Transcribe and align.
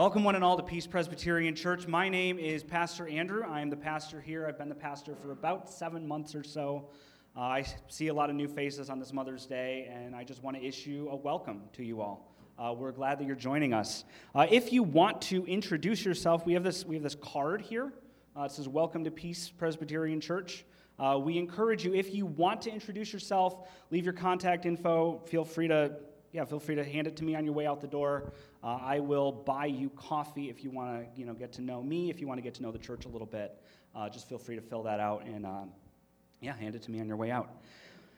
Welcome, 0.00 0.24
one 0.24 0.34
and 0.34 0.42
all, 0.42 0.56
to 0.56 0.62
Peace 0.62 0.86
Presbyterian 0.86 1.54
Church. 1.54 1.86
My 1.86 2.08
name 2.08 2.38
is 2.38 2.64
Pastor 2.64 3.06
Andrew. 3.06 3.42
I 3.46 3.60
am 3.60 3.68
the 3.68 3.76
pastor 3.76 4.18
here. 4.18 4.46
I've 4.46 4.56
been 4.56 4.70
the 4.70 4.74
pastor 4.74 5.14
for 5.14 5.30
about 5.30 5.68
seven 5.68 6.08
months 6.08 6.34
or 6.34 6.42
so. 6.42 6.88
Uh, 7.36 7.40
I 7.40 7.66
see 7.88 8.08
a 8.08 8.14
lot 8.14 8.30
of 8.30 8.36
new 8.36 8.48
faces 8.48 8.88
on 8.88 8.98
this 8.98 9.12
Mother's 9.12 9.44
Day, 9.44 9.92
and 9.92 10.16
I 10.16 10.24
just 10.24 10.42
want 10.42 10.56
to 10.56 10.64
issue 10.64 11.08
a 11.10 11.16
welcome 11.16 11.64
to 11.74 11.84
you 11.84 12.00
all. 12.00 12.34
Uh, 12.58 12.72
we're 12.72 12.92
glad 12.92 13.18
that 13.18 13.26
you're 13.26 13.36
joining 13.36 13.74
us. 13.74 14.04
Uh, 14.34 14.46
if 14.50 14.72
you 14.72 14.82
want 14.82 15.20
to 15.20 15.44
introduce 15.44 16.02
yourself, 16.02 16.46
we 16.46 16.54
have 16.54 16.64
this, 16.64 16.86
we 16.86 16.94
have 16.94 17.04
this 17.04 17.16
card 17.16 17.60
here. 17.60 17.92
Uh, 18.34 18.44
it 18.44 18.52
says, 18.52 18.70
Welcome 18.70 19.04
to 19.04 19.10
Peace 19.10 19.50
Presbyterian 19.50 20.18
Church. 20.18 20.64
Uh, 20.98 21.18
we 21.22 21.36
encourage 21.36 21.84
you, 21.84 21.94
if 21.94 22.14
you 22.14 22.24
want 22.24 22.62
to 22.62 22.70
introduce 22.72 23.12
yourself, 23.12 23.68
leave 23.90 24.06
your 24.06 24.14
contact 24.14 24.64
info. 24.64 25.20
Feel 25.26 25.44
free 25.44 25.68
to 25.68 25.92
yeah, 26.32 26.44
feel 26.44 26.60
free 26.60 26.76
to 26.76 26.84
hand 26.84 27.06
it 27.06 27.16
to 27.16 27.24
me 27.24 27.34
on 27.34 27.44
your 27.44 27.54
way 27.54 27.66
out 27.66 27.80
the 27.80 27.88
door. 27.88 28.32
Uh, 28.62 28.78
I 28.80 29.00
will 29.00 29.32
buy 29.32 29.66
you 29.66 29.90
coffee 29.90 30.48
if 30.48 30.62
you 30.62 30.70
want 30.70 31.00
to, 31.00 31.20
you 31.20 31.26
know, 31.26 31.34
get 31.34 31.52
to 31.54 31.62
know 31.62 31.82
me. 31.82 32.10
If 32.10 32.20
you 32.20 32.28
want 32.28 32.38
to 32.38 32.42
get 32.42 32.54
to 32.54 32.62
know 32.62 32.70
the 32.70 32.78
church 32.78 33.04
a 33.04 33.08
little 33.08 33.26
bit, 33.26 33.60
uh, 33.94 34.08
just 34.08 34.28
feel 34.28 34.38
free 34.38 34.54
to 34.54 34.62
fill 34.62 34.84
that 34.84 35.00
out 35.00 35.24
and, 35.26 35.44
uh, 35.44 35.62
yeah, 36.40 36.56
hand 36.56 36.74
it 36.74 36.82
to 36.82 36.90
me 36.90 37.00
on 37.00 37.08
your 37.08 37.16
way 37.16 37.30
out. 37.30 37.50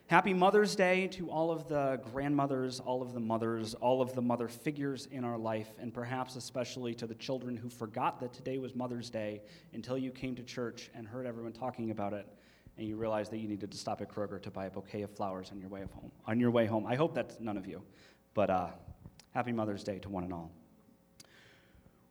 Happy 0.09 0.35
Mother's 0.35 0.77
Day 0.77 1.07
to 1.09 1.30
all 1.30 1.51
of 1.51 1.69
the 1.69 1.98
grandmothers, 2.12 2.80
all 2.80 3.01
of 3.01 3.15
the 3.15 3.21
mothers, 3.21 3.73
all 3.75 4.02
of 4.02 4.15
the 4.15 4.21
mother 4.21 4.47
figures 4.47 5.07
in 5.07 5.24
our 5.24 5.38
life, 5.38 5.71
and 5.80 5.95
perhaps 5.95 6.37
especially 6.37 6.95
to 6.95 7.07
the 7.07 7.15
children 7.15 7.57
who 7.57 7.71
forgot 7.71 8.21
that 8.21 8.33
today 8.35 8.59
was 8.59 8.74
Mother's 8.74 9.09
Day 9.09 9.41
until 9.73 9.97
you 9.97 10.10
came 10.10 10.35
to 10.35 10.43
church 10.43 10.91
and 10.95 11.07
heard 11.07 11.24
everyone 11.24 11.52
talking 11.52 11.91
about 11.91 12.13
it 12.13 12.27
and 12.79 12.87
you 12.87 12.97
realize 12.97 13.29
that 13.29 13.39
you 13.39 13.49
needed 13.49 13.71
to 13.71 13.79
stop 13.79 14.01
at 14.01 14.09
Kroger 14.09 14.41
to 14.43 14.51
buy 14.51 14.67
a 14.67 14.71
bouquet 14.71 15.03
of 15.03 15.11
flowers 15.11 15.51
on 15.53 15.61
your 15.61 15.69
way 15.69 15.80
home. 15.95 16.11
On 16.27 16.41
your 16.41 16.51
way 16.51 16.67
home, 16.67 16.87
I 16.87 16.95
hope 16.95 17.15
that's 17.15 17.39
none 17.41 17.57
of 17.57 17.67
you, 17.67 17.83
but 18.35 18.51
uh, 18.51 18.69
happy 19.35 19.53
Mother's 19.53 19.85
Day 19.85 19.99
to 20.01 20.09
one 20.09 20.25
and 20.25 20.33
all. 20.33 20.51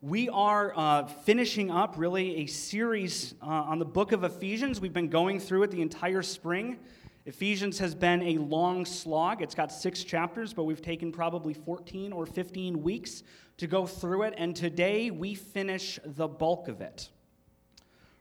We 0.02 0.30
are 0.30 0.74
uh, 0.76 1.06
finishing 1.06 1.70
up 1.70 1.94
really 1.96 2.38
a 2.38 2.46
series 2.48 3.36
uh, 3.42 3.46
on 3.46 3.78
the 3.78 3.86
book 3.86 4.12
of 4.12 4.24
Ephesians. 4.24 4.82
We've 4.82 4.94
been 4.94 5.10
going 5.10 5.40
through 5.40 5.64
it 5.64 5.72
the 5.72 5.82
entire 5.82 6.24
spring. 6.24 6.80
Ephesians 7.26 7.78
has 7.78 7.94
been 7.94 8.24
a 8.24 8.38
long 8.40 8.84
slog. 8.84 9.44
It's 9.44 9.54
got 9.54 9.72
six 9.72 10.04
chapters, 10.04 10.54
but 10.54 10.64
we've 10.64 10.82
taken 10.82 11.12
probably 11.12 11.54
14 11.54 12.14
or 12.14 12.26
15 12.26 12.82
weeks 12.82 13.22
to 13.58 13.68
go 13.68 13.86
through 13.86 14.24
it, 14.24 14.34
and 14.38 14.56
today 14.56 15.12
we 15.12 15.36
finish 15.36 16.00
the 16.04 16.28
bulk 16.28 16.68
of 16.68 16.82
it. 16.82 17.10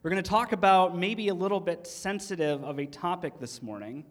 We're 0.02 0.08
going 0.08 0.22
to 0.22 0.30
talk 0.30 0.52
about 0.52 0.96
maybe 0.96 1.28
a 1.28 1.34
little 1.34 1.60
bit 1.60 1.86
sensitive 1.86 2.64
of 2.64 2.78
a 2.78 2.86
topic 2.86 3.38
this 3.38 3.60
morning. 3.60 4.02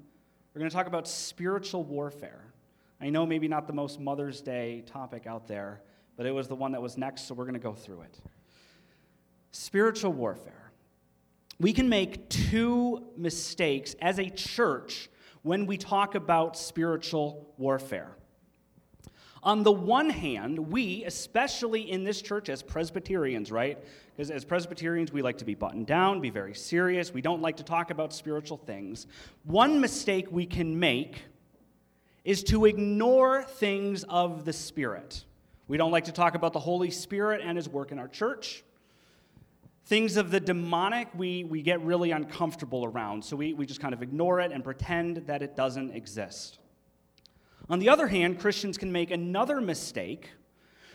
We're 0.54 0.60
going 0.60 0.70
to 0.70 0.76
talk 0.76 0.86
about 0.86 1.08
spiritual 1.08 1.84
warfare. 1.84 2.44
I 3.02 3.10
know 3.10 3.26
maybe 3.26 3.48
not 3.48 3.66
the 3.66 3.74
most 3.74 4.00
Mother's 4.00 4.40
Day 4.40 4.84
topic 4.86 5.26
out 5.26 5.48
there, 5.48 5.82
but 6.16 6.28
it 6.28 6.32
was 6.32 6.48
the 6.48 6.54
one 6.54 6.74
that 6.74 6.82
was 6.84 6.96
next, 6.96 7.24
so 7.24 7.34
we're 7.34 7.46
going 7.46 7.56
to 7.56 7.60
go 7.60 7.74
through 7.74 8.02
it. 8.02 8.20
Spiritual 9.50 10.14
warfare. 10.14 10.72
We 11.60 11.74
can 11.74 11.90
make 11.90 12.30
two 12.30 13.08
mistakes 13.18 13.96
as 14.00 14.20
a 14.20 14.30
church 14.30 15.10
when 15.42 15.66
we 15.66 15.76
talk 15.76 16.14
about 16.14 16.56
spiritual 16.56 17.52
warfare. 17.58 18.12
On 19.42 19.64
the 19.64 19.72
one 19.72 20.10
hand, 20.10 20.60
we, 20.60 21.04
especially 21.06 21.90
in 21.90 22.04
this 22.04 22.22
church 22.22 22.50
as 22.50 22.62
Presbyterians, 22.62 23.52
right? 23.52 23.80
Because 24.20 24.32
as 24.32 24.44
Presbyterians, 24.44 25.14
we 25.14 25.22
like 25.22 25.38
to 25.38 25.46
be 25.46 25.56
buttoned 25.56 25.88
down, 25.88 26.20
be 26.20 26.30
very 26.30 26.54
serious. 26.54 27.14
We 27.14 27.22
don't 27.22 27.42
like 27.42 27.56
to 27.56 27.64
talk 27.64 27.90
about 27.90 28.12
spiritual 28.12 28.58
things. 28.58 29.08
One 29.46 29.80
mistake 29.80 30.28
we 30.30 30.46
can 30.46 30.78
make 30.78 31.22
is 32.26 32.44
to 32.44 32.66
ignore 32.66 33.44
things 33.44 34.04
of 34.10 34.44
the 34.44 34.52
Spirit. 34.52 35.24
We 35.70 35.78
don't 35.78 35.92
like 35.92 36.04
to 36.04 36.12
talk 36.12 36.36
about 36.36 36.52
the 36.52 36.60
Holy 36.60 36.92
Spirit 36.92 37.40
and 37.42 37.56
His 37.56 37.70
work 37.70 37.94
in 37.94 37.98
our 37.98 38.10
church. 38.10 38.66
Things 39.86 40.18
of 40.18 40.32
the 40.32 40.42
demonic, 40.42 41.08
we, 41.16 41.46
we 41.46 41.62
get 41.62 41.80
really 41.80 42.12
uncomfortable 42.12 42.84
around, 42.84 43.24
so 43.24 43.38
we, 43.38 43.54
we 43.54 43.66
just 43.66 43.80
kind 43.80 43.94
of 43.94 44.04
ignore 44.04 44.42
it 44.42 44.52
and 44.52 44.66
pretend 44.66 45.28
that 45.28 45.42
it 45.42 45.56
doesn't 45.56 45.92
exist. 45.92 46.60
On 47.70 47.80
the 47.80 47.88
other 47.88 48.08
hand, 48.08 48.38
Christians 48.38 48.78
can 48.78 48.92
make 48.92 49.12
another 49.12 49.62
mistake, 49.62 50.32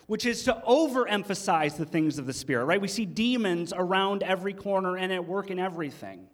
which 0.07 0.27
is 0.27 0.45
to 0.45 0.63
overemphasize 0.69 1.77
the 1.77 1.87
things 1.87 2.19
of 2.19 2.27
the 2.27 2.33
Spirit, 2.33 2.67
right? 2.67 2.81
We 2.81 2.89
see 2.89 3.07
demons 3.07 3.73
around 3.75 4.23
every 4.23 4.53
corner 4.53 4.97
and 4.97 5.13
at 5.13 5.27
work 5.27 5.51
in 5.51 5.59
everything. 5.59 6.29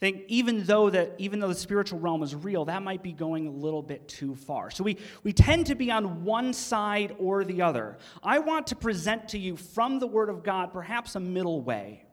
Think 0.00 0.22
even 0.28 0.62
though 0.64 0.90
that 0.90 1.14
even 1.18 1.40
though 1.40 1.48
the 1.48 1.56
spiritual 1.56 1.98
realm 1.98 2.22
is 2.22 2.32
real, 2.32 2.66
that 2.66 2.84
might 2.84 3.02
be 3.02 3.12
going 3.12 3.48
a 3.48 3.50
little 3.50 3.82
bit 3.82 4.06
too 4.06 4.36
far. 4.36 4.70
So 4.70 4.84
we, 4.84 4.96
we 5.24 5.32
tend 5.32 5.66
to 5.66 5.74
be 5.74 5.90
on 5.90 6.24
one 6.24 6.52
side 6.52 7.16
or 7.18 7.44
the 7.44 7.62
other. 7.62 7.98
I 8.22 8.38
want 8.38 8.68
to 8.68 8.76
present 8.76 9.28
to 9.30 9.38
you 9.38 9.56
from 9.56 9.98
the 9.98 10.06
Word 10.06 10.28
of 10.28 10.44
God 10.44 10.72
perhaps 10.72 11.16
a 11.16 11.20
middle 11.20 11.60
way. 11.62 12.04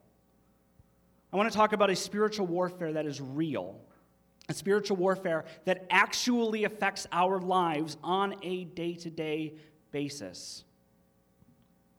I 1.32 1.38
want 1.38 1.52
to 1.52 1.56
talk 1.56 1.74
about 1.74 1.92
a 1.92 1.96
spiritual 1.96 2.48
warfare 2.48 2.94
that 2.94 3.06
is 3.06 3.22
real 3.22 3.80
a 4.50 4.53
spiritual 4.53 4.97
warfare 4.97 5.45
that 5.66 5.85
actually 5.89 6.63
affects 6.63 7.07
our 7.11 7.39
lives 7.39 7.97
on 8.03 8.35
a 8.44 8.66
day 8.66 8.94
to 8.94 9.09
day 9.09 9.53
basis, 9.91 10.63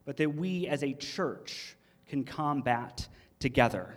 but 0.05 0.17
that 0.17 0.35
we 0.35 0.67
as 0.67 0.83
a 0.83 0.93
church 0.93 1.75
can 2.07 2.23
combat 2.23 3.07
together. 3.39 3.95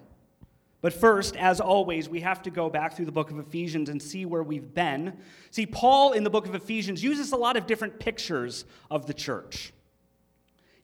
But 0.82 0.94
first, 0.94 1.36
as 1.36 1.60
always, 1.60 2.08
we 2.08 2.20
have 2.20 2.42
to 2.42 2.50
go 2.50 2.70
back 2.70 2.96
through 2.96 3.04
the 3.04 3.12
book 3.12 3.30
of 3.30 3.38
Ephesians 3.38 3.90
and 3.90 4.00
see 4.00 4.24
where 4.24 4.42
we've 4.42 4.72
been. 4.72 5.18
See, 5.50 5.66
Paul 5.66 6.12
in 6.12 6.24
the 6.24 6.30
book 6.30 6.46
of 6.46 6.54
Ephesians 6.54 7.04
uses 7.04 7.32
a 7.32 7.36
lot 7.36 7.56
of 7.56 7.66
different 7.66 8.00
pictures 8.00 8.64
of 8.90 9.06
the 9.06 9.12
church 9.12 9.74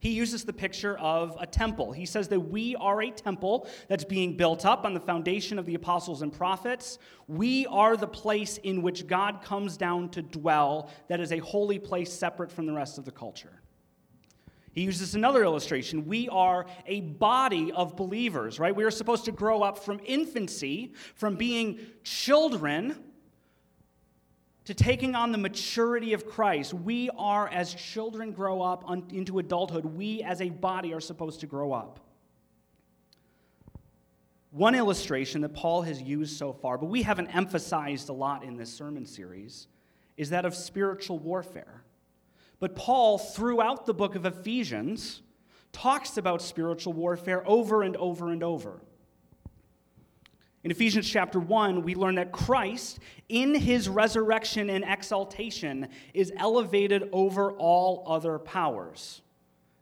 he 0.07 0.13
uses 0.13 0.45
the 0.45 0.53
picture 0.53 0.97
of 0.99 1.37
a 1.41 1.47
temple. 1.47 1.91
He 1.91 2.07
says 2.07 2.29
that 2.29 2.39
we 2.39 2.77
are 2.77 3.03
a 3.03 3.11
temple 3.11 3.69
that's 3.89 4.05
being 4.05 4.37
built 4.37 4.65
up 4.65 4.85
on 4.85 4.95
the 4.95 5.01
foundation 5.01 5.59
of 5.59 5.67
the 5.67 5.75
apostles 5.75 6.23
and 6.23 6.33
prophets. 6.33 7.01
We 7.27 7.67
are 7.67 7.97
the 7.97 8.07
place 8.07 8.59
in 8.59 8.83
which 8.83 9.09
God 9.09 9.43
comes 9.43 9.77
down 9.77 10.11
to 10.11 10.23
dwell, 10.23 10.91
that 11.09 11.19
is 11.19 11.33
a 11.33 11.39
holy 11.39 11.81
place 11.81 12.13
separate 12.13 12.53
from 12.53 12.67
the 12.67 12.73
rest 12.73 12.99
of 12.99 13.05
the 13.05 13.11
culture. 13.11 13.61
He 14.71 14.83
uses 14.83 15.17
another 15.17 15.43
illustration. 15.43 16.07
We 16.07 16.29
are 16.29 16.67
a 16.87 17.01
body 17.01 17.73
of 17.73 17.97
believers, 17.97 18.61
right? 18.61 18.77
We 18.77 18.85
are 18.85 18.93
supposed 18.93 19.25
to 19.25 19.33
grow 19.33 19.63
up 19.63 19.77
from 19.77 19.99
infancy, 20.05 20.93
from 21.17 21.35
being 21.35 21.81
children 22.05 22.97
to 24.67 24.75
taking 24.75 25.15
on 25.15 25.33
the 25.33 25.39
maturity 25.39 26.13
of 26.13 26.27
Christ. 26.27 26.75
We 26.75 27.09
are, 27.17 27.49
as 27.49 27.73
children 27.73 28.33
grow 28.33 28.61
up 28.61 28.85
into 29.13 29.39
adulthood, 29.39 29.85
we 29.85 30.23
as 30.23 30.41
a 30.41 30.51
body 30.51 30.93
are 30.93 31.01
supposed 31.01 31.41
to 31.41 31.47
grow 31.47 31.73
up. 31.73 32.01
One 34.51 34.75
illustration 34.75 35.41
that 35.43 35.55
Paul 35.55 35.83
has 35.83 36.03
used 36.03 36.37
so 36.37 36.53
far, 36.53 36.79
but 36.79 36.87
we 36.87 37.03
haven't 37.03 37.29
emphasized 37.29 38.09
a 38.09 38.13
lot 38.13 38.43
in 38.43 38.57
this 38.57 38.73
sermon 38.73 39.07
series, 39.07 39.69
is 40.17 40.31
that 40.31 40.45
of 40.45 40.55
spiritual 40.55 41.19
warfare. 41.19 41.83
But 42.59 42.75
Paul, 42.75 43.19
throughout 43.19 43.87
the 43.87 43.95
book 43.95 44.15
of 44.15 44.25
Ephesians, 44.25 45.23
talks 45.73 46.17
about 46.17 46.41
spiritual 46.41 46.95
warfare 46.95 47.47
over 47.47 47.83
and 47.83 47.97
over 47.97 48.31
and 48.31 48.43
over. 48.43 48.81
In 50.67 50.73
Ephesians 50.73 51.09
chapter 51.09 51.39
1, 51.39 51.83
we 51.85 51.95
learn 51.95 52.17
that 52.17 52.33
Christ, 52.33 52.99
in 53.29 53.55
his 53.55 53.89
resurrection 53.89 54.69
and 54.69 54.85
exaltation, 54.85 55.87
is 56.13 56.33
elevated 56.37 57.09
over 57.13 57.53
all 57.53 58.03
other 58.05 58.41
powers. 58.41 59.23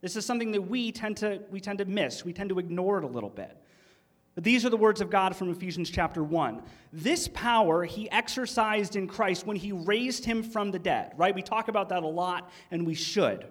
This 0.02 0.14
is 0.14 0.26
something 0.26 0.52
that 0.52 0.60
we 0.60 0.92
tend 0.92 1.16
to, 1.16 1.40
we 1.50 1.58
tend 1.58 1.78
to 1.78 1.86
miss, 1.86 2.22
we 2.22 2.34
tend 2.34 2.50
to 2.50 2.58
ignore 2.58 2.98
it 2.98 3.04
a 3.04 3.06
little 3.06 3.30
bit. 3.30 3.56
But 4.34 4.44
these 4.44 4.66
are 4.66 4.68
the 4.68 4.76
words 4.76 5.00
of 5.00 5.08
God 5.08 5.34
from 5.34 5.48
Ephesians 5.48 5.88
chapter 5.88 6.22
1. 6.22 6.60
This 6.92 7.28
power 7.28 7.84
he 7.84 8.10
exercised 8.10 8.94
in 8.94 9.08
Christ 9.08 9.46
when 9.46 9.56
he 9.56 9.72
raised 9.72 10.26
him 10.26 10.42
from 10.42 10.70
the 10.70 10.78
dead, 10.78 11.14
right? 11.16 11.34
We 11.34 11.40
talk 11.40 11.68
about 11.68 11.88
that 11.88 12.02
a 12.02 12.06
lot, 12.06 12.50
and 12.70 12.86
we 12.86 12.94
should. 12.94 13.46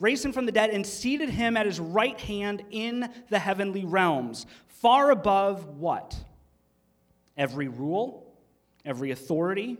Raised 0.00 0.24
him 0.24 0.32
from 0.32 0.46
the 0.46 0.52
dead 0.52 0.70
and 0.70 0.84
seated 0.84 1.30
him 1.30 1.56
at 1.56 1.64
his 1.64 1.78
right 1.78 2.20
hand 2.20 2.64
in 2.72 3.08
the 3.28 3.38
heavenly 3.38 3.84
realms, 3.84 4.46
far 4.66 5.12
above 5.12 5.64
what? 5.78 6.16
Every 7.36 7.68
rule, 7.68 8.34
every 8.84 9.10
authority, 9.10 9.78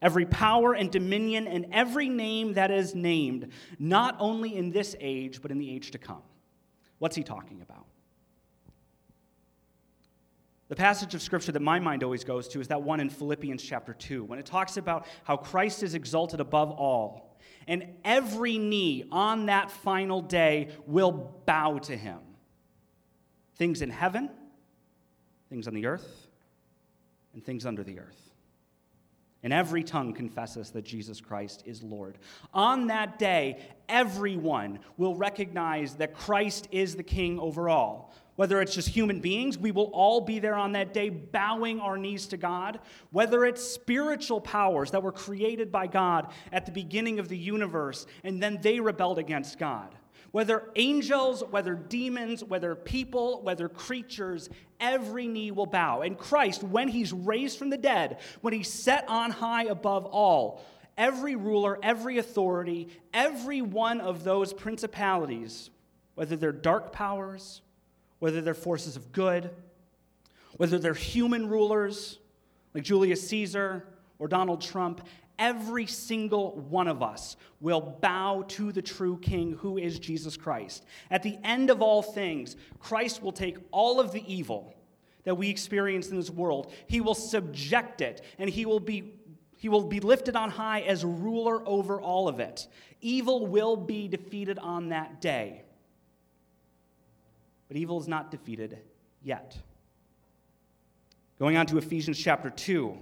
every 0.00 0.26
power 0.26 0.74
and 0.74 0.90
dominion, 0.90 1.46
and 1.46 1.66
every 1.72 2.08
name 2.08 2.54
that 2.54 2.70
is 2.70 2.94
named, 2.94 3.48
not 3.78 4.16
only 4.18 4.56
in 4.56 4.70
this 4.70 4.94
age, 5.00 5.42
but 5.42 5.50
in 5.50 5.58
the 5.58 5.70
age 5.70 5.90
to 5.92 5.98
come. 5.98 6.22
What's 6.98 7.16
he 7.16 7.22
talking 7.22 7.62
about? 7.62 7.86
The 10.68 10.76
passage 10.76 11.14
of 11.14 11.22
scripture 11.22 11.52
that 11.52 11.62
my 11.62 11.78
mind 11.80 12.04
always 12.04 12.24
goes 12.24 12.46
to 12.48 12.60
is 12.60 12.68
that 12.68 12.82
one 12.82 13.00
in 13.00 13.08
Philippians 13.08 13.62
chapter 13.62 13.94
2, 13.94 14.24
when 14.24 14.38
it 14.38 14.44
talks 14.44 14.76
about 14.76 15.06
how 15.24 15.36
Christ 15.36 15.82
is 15.82 15.94
exalted 15.94 16.40
above 16.40 16.70
all, 16.70 17.38
and 17.66 17.86
every 18.04 18.58
knee 18.58 19.04
on 19.10 19.46
that 19.46 19.70
final 19.70 20.20
day 20.20 20.68
will 20.86 21.32
bow 21.46 21.78
to 21.78 21.96
him. 21.96 22.18
Things 23.56 23.82
in 23.82 23.90
heaven, 23.90 24.30
things 25.48 25.66
on 25.66 25.74
the 25.74 25.86
earth, 25.86 26.27
and 27.34 27.44
things 27.44 27.66
under 27.66 27.82
the 27.82 27.98
earth. 27.98 28.28
And 29.42 29.52
every 29.52 29.84
tongue 29.84 30.14
confesses 30.14 30.70
that 30.70 30.82
Jesus 30.84 31.20
Christ 31.20 31.62
is 31.64 31.82
Lord. 31.82 32.18
On 32.52 32.88
that 32.88 33.18
day, 33.18 33.60
everyone 33.88 34.80
will 34.96 35.14
recognize 35.14 35.94
that 35.94 36.14
Christ 36.14 36.68
is 36.72 36.96
the 36.96 37.04
king 37.04 37.38
over 37.38 37.68
all. 37.68 38.12
Whether 38.34 38.60
it's 38.60 38.74
just 38.74 38.88
human 38.88 39.20
beings, 39.20 39.58
we 39.58 39.72
will 39.72 39.90
all 39.92 40.20
be 40.20 40.38
there 40.38 40.54
on 40.54 40.72
that 40.72 40.94
day 40.94 41.08
bowing 41.08 41.80
our 41.80 41.96
knees 41.96 42.26
to 42.28 42.36
God. 42.36 42.80
Whether 43.10 43.44
it's 43.44 43.62
spiritual 43.62 44.40
powers 44.40 44.92
that 44.92 45.02
were 45.02 45.12
created 45.12 45.72
by 45.72 45.88
God 45.88 46.32
at 46.52 46.64
the 46.64 46.72
beginning 46.72 47.18
of 47.18 47.28
the 47.28 47.38
universe 47.38 48.06
and 48.22 48.42
then 48.42 48.58
they 48.60 48.78
rebelled 48.78 49.18
against 49.18 49.58
God. 49.58 49.94
Whether 50.30 50.64
angels, 50.76 51.42
whether 51.50 51.74
demons, 51.74 52.44
whether 52.44 52.74
people, 52.74 53.40
whether 53.42 53.68
creatures, 53.68 54.50
every 54.78 55.26
knee 55.26 55.50
will 55.50 55.66
bow. 55.66 56.02
And 56.02 56.18
Christ, 56.18 56.62
when 56.62 56.88
he's 56.88 57.12
raised 57.12 57.58
from 57.58 57.70
the 57.70 57.78
dead, 57.78 58.18
when 58.42 58.52
he's 58.52 58.72
set 58.72 59.08
on 59.08 59.30
high 59.30 59.64
above 59.64 60.04
all, 60.04 60.62
every 60.98 61.36
ruler, 61.36 61.78
every 61.82 62.18
authority, 62.18 62.88
every 63.14 63.62
one 63.62 64.00
of 64.00 64.24
those 64.24 64.52
principalities, 64.52 65.70
whether 66.14 66.36
they're 66.36 66.52
dark 66.52 66.92
powers, 66.92 67.62
whether 68.18 68.40
they're 68.40 68.54
forces 68.54 68.96
of 68.96 69.12
good, 69.12 69.50
whether 70.56 70.78
they're 70.78 70.92
human 70.92 71.48
rulers 71.48 72.18
like 72.74 72.82
Julius 72.82 73.26
Caesar 73.28 73.86
or 74.18 74.28
Donald 74.28 74.60
Trump, 74.60 75.06
every 75.38 75.86
single 75.86 76.52
one 76.68 76.88
of 76.88 77.02
us 77.02 77.36
will 77.60 77.80
bow 77.80 78.44
to 78.48 78.72
the 78.72 78.82
true 78.82 79.18
King 79.18 79.52
who 79.52 79.78
is 79.78 79.98
Jesus 79.98 80.36
Christ. 80.36 80.84
At 81.10 81.22
the 81.22 81.38
end 81.44 81.70
of 81.70 81.82
all 81.82 82.02
things, 82.02 82.56
Christ 82.80 83.22
will 83.22 83.32
take 83.32 83.58
all 83.70 84.00
of 84.00 84.12
the 84.12 84.24
evil 84.32 84.74
that 85.24 85.34
we 85.34 85.50
experience 85.50 86.08
in 86.08 86.16
this 86.16 86.30
world, 86.30 86.72
he 86.86 87.02
will 87.02 87.14
subject 87.14 88.00
it, 88.00 88.22
and 88.38 88.48
he 88.48 88.64
will 88.64 88.80
be 88.80 89.12
he 89.58 89.68
will 89.68 89.82
be 89.82 89.98
lifted 89.98 90.36
on 90.36 90.50
high 90.50 90.82
as 90.82 91.04
ruler 91.04 91.66
over 91.68 92.00
all 92.00 92.28
of 92.28 92.38
it. 92.38 92.68
Evil 93.00 93.46
will 93.46 93.76
be 93.76 94.06
defeated 94.06 94.56
on 94.60 94.90
that 94.90 95.20
day. 95.20 95.64
But 97.66 97.76
evil 97.76 98.00
is 98.00 98.06
not 98.06 98.30
defeated 98.30 98.78
yet. 99.20 99.58
Going 101.40 101.56
on 101.56 101.66
to 101.66 101.78
Ephesians 101.78 102.18
chapter 102.18 102.50
2, 102.50 102.96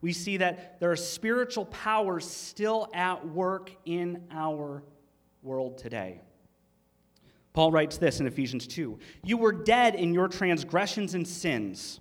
we 0.00 0.12
see 0.12 0.38
that 0.38 0.80
there 0.80 0.90
are 0.90 0.96
spiritual 0.96 1.66
powers 1.66 2.28
still 2.28 2.88
at 2.94 3.26
work 3.26 3.70
in 3.84 4.24
our 4.30 4.82
world 5.42 5.78
today. 5.78 6.20
Paul 7.52 7.72
writes 7.72 7.98
this 7.98 8.20
in 8.20 8.26
Ephesians 8.26 8.66
2 8.66 8.98
You 9.24 9.36
were 9.36 9.52
dead 9.52 9.94
in 9.94 10.14
your 10.14 10.28
transgressions 10.28 11.14
and 11.14 11.26
sins, 11.26 12.00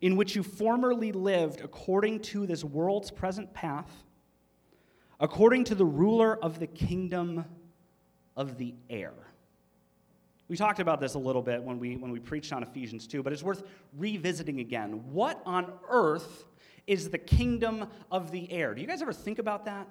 in 0.00 0.16
which 0.16 0.36
you 0.36 0.42
formerly 0.42 1.12
lived 1.12 1.60
according 1.60 2.20
to 2.20 2.46
this 2.46 2.62
world's 2.62 3.10
present 3.10 3.52
path, 3.54 4.04
according 5.18 5.64
to 5.64 5.74
the 5.74 5.86
ruler 5.86 6.36
of 6.36 6.58
the 6.58 6.66
kingdom 6.66 7.44
of 8.36 8.58
the 8.58 8.74
air 8.90 9.12
we 10.52 10.58
talked 10.58 10.80
about 10.80 11.00
this 11.00 11.14
a 11.14 11.18
little 11.18 11.40
bit 11.40 11.62
when 11.62 11.78
we, 11.78 11.96
when 11.96 12.10
we 12.10 12.20
preached 12.20 12.52
on 12.52 12.62
Ephesians 12.62 13.06
2, 13.06 13.22
but 13.22 13.32
it's 13.32 13.42
worth 13.42 13.62
revisiting 13.96 14.60
again. 14.60 15.02
What 15.10 15.40
on 15.46 15.72
earth 15.88 16.44
is 16.86 17.10
the 17.10 17.18
kingdom 17.18 17.86
of 18.10 18.30
the 18.30 18.50
air? 18.52 18.74
Do 18.74 18.80
you 18.80 18.86
guys 18.86 19.02
ever 19.02 19.12
think 19.12 19.38
about 19.38 19.64
that? 19.66 19.86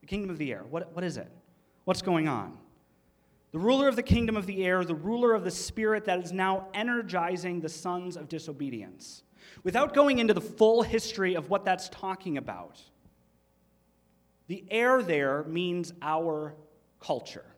The 0.00 0.06
kingdom 0.06 0.30
of 0.30 0.38
the 0.38 0.52
air. 0.52 0.64
What, 0.68 0.94
what 0.94 1.04
is 1.04 1.16
it? 1.16 1.30
What's 1.84 2.02
going 2.02 2.28
on? 2.28 2.58
The 3.52 3.58
ruler 3.58 3.86
of 3.86 3.96
the 3.96 4.02
kingdom 4.02 4.36
of 4.36 4.46
the 4.46 4.64
air, 4.64 4.84
the 4.84 4.94
ruler 4.94 5.32
of 5.32 5.44
the 5.44 5.50
spirit 5.50 6.04
that 6.06 6.18
is 6.24 6.32
now 6.32 6.68
energizing 6.74 7.60
the 7.60 7.68
sons 7.68 8.16
of 8.16 8.28
disobedience. 8.28 9.22
Without 9.62 9.94
going 9.94 10.18
into 10.18 10.34
the 10.34 10.40
full 10.40 10.82
history 10.82 11.34
of 11.34 11.50
what 11.50 11.64
that's 11.64 11.88
talking 11.90 12.36
about, 12.36 12.82
the 14.48 14.64
air 14.70 15.02
there 15.02 15.44
means 15.44 15.92
our 16.02 16.54
culture 17.00 17.53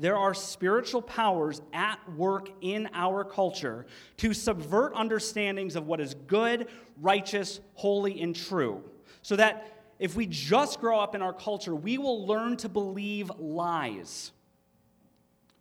there 0.00 0.16
are 0.16 0.32
spiritual 0.32 1.02
powers 1.02 1.60
at 1.74 1.98
work 2.16 2.48
in 2.62 2.88
our 2.94 3.22
culture 3.22 3.84
to 4.16 4.32
subvert 4.32 4.94
understandings 4.94 5.76
of 5.76 5.86
what 5.86 6.00
is 6.00 6.14
good, 6.26 6.68
righteous, 7.02 7.60
holy, 7.74 8.22
and 8.22 8.34
true. 8.34 8.82
So 9.20 9.36
that 9.36 9.84
if 9.98 10.16
we 10.16 10.24
just 10.24 10.80
grow 10.80 10.98
up 10.98 11.14
in 11.14 11.20
our 11.20 11.34
culture, 11.34 11.74
we 11.74 11.98
will 11.98 12.26
learn 12.26 12.56
to 12.58 12.68
believe 12.70 13.30
lies. 13.38 14.32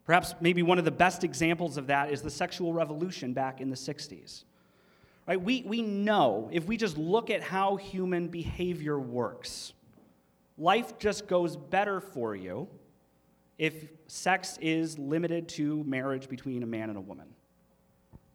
Perhaps 0.06 0.36
maybe 0.40 0.64
one 0.64 0.80
of 0.80 0.86
the 0.86 0.92
best 0.92 1.26
examples 1.26 1.76
of 1.76 1.88
that 1.88 2.10
is 2.10 2.22
the 2.22 2.32
sexual 2.32 2.72
revolution 2.72 3.34
back 3.34 3.60
in 3.60 3.70
the 3.70 3.76
60s. 3.76 4.46
Right? 5.28 5.40
We, 5.40 5.64
we 5.64 5.82
know 5.82 6.48
if 6.54 6.66
we 6.66 6.78
just 6.78 6.98
look 6.98 7.30
at 7.30 7.44
how 7.44 7.76
human 7.76 8.30
behavior 8.30 8.98
works, 8.98 9.74
life 10.58 10.98
just 10.98 11.28
goes 11.28 11.58
better 11.58 12.00
for 12.00 12.38
you 12.38 12.70
if 13.60 13.90
sex 14.08 14.58
is 14.62 14.98
limited 14.98 15.48
to 15.50 15.84
marriage 15.84 16.28
between 16.28 16.64
a 16.64 16.66
man 16.66 16.90
and 16.90 16.98
a 16.98 17.02
woman. 17.02 17.28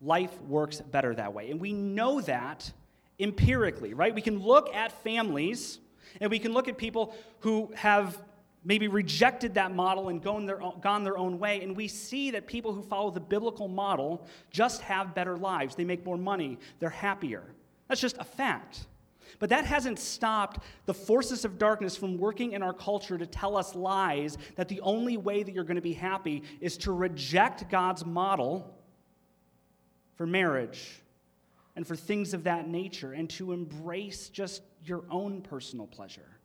Life 0.00 0.40
works 0.42 0.80
better 0.80 1.14
that 1.14 1.32
way. 1.32 1.50
And 1.50 1.58
we 1.58 1.72
know 1.72 2.20
that 2.20 2.70
empirically, 3.18 3.94
right? 3.94 4.14
We 4.14 4.20
can 4.20 4.38
look 4.38 4.72
at 4.74 4.92
families 5.02 5.80
and 6.20 6.30
we 6.30 6.38
can 6.38 6.52
look 6.52 6.68
at 6.68 6.76
people 6.76 7.16
who 7.40 7.72
have 7.74 8.22
maybe 8.64 8.88
rejected 8.88 9.54
that 9.54 9.74
model 9.74 10.08
and 10.08 10.22
gone 10.22 10.46
their, 10.46 10.60
own, 10.62 10.78
gone 10.80 11.04
their 11.04 11.18
own 11.18 11.38
way, 11.38 11.62
and 11.62 11.76
we 11.76 11.86
see 11.86 12.30
that 12.30 12.46
people 12.46 12.72
who 12.72 12.82
follow 12.82 13.10
the 13.10 13.20
biblical 13.20 13.68
model 13.68 14.26
just 14.50 14.80
have 14.80 15.14
better 15.14 15.36
lives. 15.36 15.74
They 15.74 15.84
make 15.84 16.04
more 16.04 16.16
money, 16.16 16.58
they're 16.78 16.88
happier. 16.88 17.42
That's 17.88 18.00
just 18.00 18.16
a 18.18 18.24
fact. 18.24 18.86
But 19.38 19.50
that 19.50 19.64
hasn't 19.64 19.98
stopped 19.98 20.64
the 20.86 20.94
forces 20.94 21.44
of 21.44 21.58
darkness 21.58 21.96
from 21.96 22.18
working 22.18 22.52
in 22.52 22.62
our 22.62 22.72
culture 22.72 23.18
to 23.18 23.26
tell 23.26 23.56
us 23.56 23.74
lies 23.74 24.38
that 24.56 24.68
the 24.68 24.80
only 24.80 25.16
way 25.16 25.42
that 25.42 25.54
you're 25.54 25.64
going 25.64 25.76
to 25.76 25.82
be 25.82 25.92
happy 25.92 26.42
is 26.60 26.76
to 26.78 26.92
reject 26.92 27.68
God's 27.70 28.04
model 28.04 28.74
for 30.16 30.26
marriage 30.26 31.02
and 31.76 31.86
for 31.86 31.96
things 31.96 32.34
of 32.34 32.44
that 32.44 32.68
nature 32.68 33.12
and 33.12 33.28
to 33.30 33.52
embrace 33.52 34.28
just 34.28 34.62
your 34.84 35.04
own 35.10 35.42
personal 35.42 35.86
pleasure. 35.86 36.38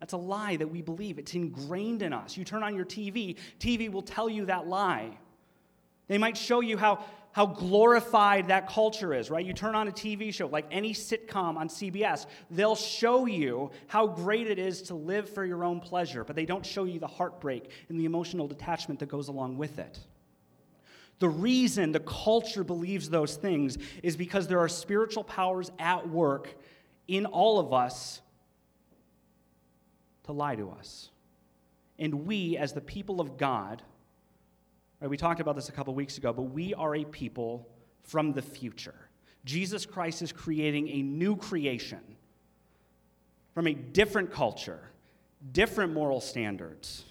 That's 0.00 0.14
a 0.14 0.18
lie 0.18 0.56
that 0.56 0.68
we 0.68 0.80
believe. 0.80 1.18
It's 1.18 1.34
ingrained 1.34 2.02
in 2.02 2.12
us. 2.12 2.36
You 2.36 2.44
turn 2.44 2.62
on 2.62 2.74
your 2.74 2.86
TV, 2.86 3.36
TV 3.58 3.90
will 3.90 4.02
tell 4.02 4.28
you 4.28 4.46
that 4.46 4.66
lie. 4.66 5.16
They 6.08 6.18
might 6.18 6.36
show 6.36 6.60
you 6.60 6.76
how 6.76 7.04
how 7.32 7.46
glorified 7.46 8.48
that 8.48 8.68
culture 8.68 9.14
is, 9.14 9.30
right? 9.30 9.44
You 9.44 9.52
turn 9.52 9.74
on 9.74 9.86
a 9.86 9.92
TV 9.92 10.34
show, 10.34 10.48
like 10.48 10.66
any 10.70 10.92
sitcom 10.92 11.56
on 11.56 11.68
CBS, 11.68 12.26
they'll 12.50 12.74
show 12.74 13.26
you 13.26 13.70
how 13.86 14.06
great 14.08 14.48
it 14.48 14.58
is 14.58 14.82
to 14.82 14.94
live 14.94 15.28
for 15.28 15.44
your 15.44 15.62
own 15.62 15.80
pleasure, 15.80 16.24
but 16.24 16.34
they 16.34 16.44
don't 16.44 16.66
show 16.66 16.84
you 16.84 16.98
the 16.98 17.06
heartbreak 17.06 17.70
and 17.88 17.98
the 18.00 18.04
emotional 18.04 18.48
detachment 18.48 18.98
that 19.00 19.08
goes 19.08 19.28
along 19.28 19.56
with 19.56 19.78
it. 19.78 19.98
The 21.20 21.28
reason 21.28 21.92
the 21.92 22.00
culture 22.00 22.64
believes 22.64 23.10
those 23.10 23.36
things 23.36 23.78
is 24.02 24.16
because 24.16 24.48
there 24.48 24.58
are 24.58 24.68
spiritual 24.68 25.22
powers 25.22 25.70
at 25.78 26.08
work 26.08 26.56
in 27.06 27.26
all 27.26 27.60
of 27.60 27.72
us 27.72 28.22
to 30.24 30.32
lie 30.32 30.56
to 30.56 30.70
us. 30.70 31.10
And 31.98 32.26
we, 32.26 32.56
as 32.56 32.72
the 32.72 32.80
people 32.80 33.20
of 33.20 33.36
God, 33.36 33.82
Right, 35.00 35.08
we 35.08 35.16
talked 35.16 35.40
about 35.40 35.56
this 35.56 35.68
a 35.68 35.72
couple 35.72 35.94
weeks 35.94 36.18
ago, 36.18 36.32
but 36.32 36.42
we 36.42 36.74
are 36.74 36.94
a 36.94 37.04
people 37.04 37.66
from 38.02 38.32
the 38.32 38.42
future. 38.42 38.94
Jesus 39.44 39.86
Christ 39.86 40.20
is 40.20 40.32
creating 40.32 40.88
a 40.88 41.02
new 41.02 41.36
creation 41.36 42.00
from 43.54 43.66
a 43.66 43.72
different 43.72 44.30
culture, 44.30 44.90
different 45.52 45.92
moral 45.92 46.20
standards. 46.20 47.04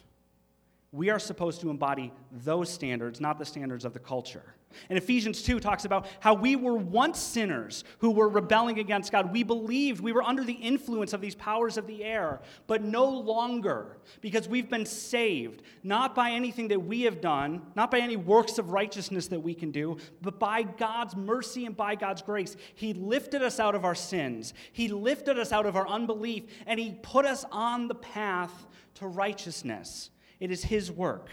We 0.92 1.10
are 1.10 1.20
supposed 1.20 1.62
to 1.62 1.70
embody 1.70 2.12
those 2.32 2.70
standards, 2.70 3.20
not 3.20 3.40
the 3.40 3.46
standards 3.46 3.86
of 3.86 3.94
the 3.94 4.00
culture. 4.00 4.56
And 4.90 4.98
Ephesians 4.98 5.42
2 5.42 5.60
talks 5.60 5.86
about 5.86 6.08
how 6.20 6.34
we 6.34 6.56
were 6.56 6.76
once 6.76 7.20
sinners 7.20 7.84
who 8.00 8.12
were 8.12 8.30
rebelling 8.30 8.80
against 8.80 9.12
God. 9.12 9.32
We 9.32 9.44
believed 9.44 10.00
we 10.00 10.12
were 10.12 10.22
under 10.22 10.44
the 10.44 10.54
influence 10.54 11.12
of 11.14 11.22
these 11.22 11.36
powers 11.36 11.78
of 11.78 11.88
the 11.88 12.04
air, 12.04 12.42
but 12.68 12.84
no 12.84 13.06
longer 13.06 13.98
because 14.22 14.48
we've 14.48 14.70
been 14.70 14.86
saved, 14.86 15.64
not 15.84 16.14
by 16.14 16.32
anything 16.32 16.68
that 16.68 16.80
we 16.80 17.02
have 17.02 17.20
done, 17.20 17.64
not 17.76 17.90
by 17.90 18.00
any 18.00 18.16
works 18.16 18.60
of 18.60 18.72
righteousness 18.72 19.28
that 19.28 19.40
we 19.40 19.56
can 19.56 19.72
do, 19.72 19.98
but 20.22 20.40
by 20.40 20.62
God's 20.64 21.16
mercy 21.16 21.66
and 21.66 21.76
by 21.76 21.96
God's 21.96 22.22
grace. 22.22 22.56
He 22.76 22.94
lifted 22.94 23.42
us 23.42 23.60
out 23.60 23.74
of 23.74 23.86
our 23.86 23.96
sins, 23.96 24.54
He 24.72 24.88
lifted 24.88 25.40
us 25.40 25.52
out 25.52 25.66
of 25.66 25.76
our 25.76 25.88
unbelief, 25.88 26.44
and 26.68 26.80
He 26.80 26.92
put 27.02 27.26
us 27.26 27.44
on 27.52 27.88
the 27.88 27.96
path 27.96 28.68
to 28.96 29.08
righteousness. 29.08 30.12
It 30.40 30.52
is 30.52 30.64
His 30.64 30.92
work 30.92 31.30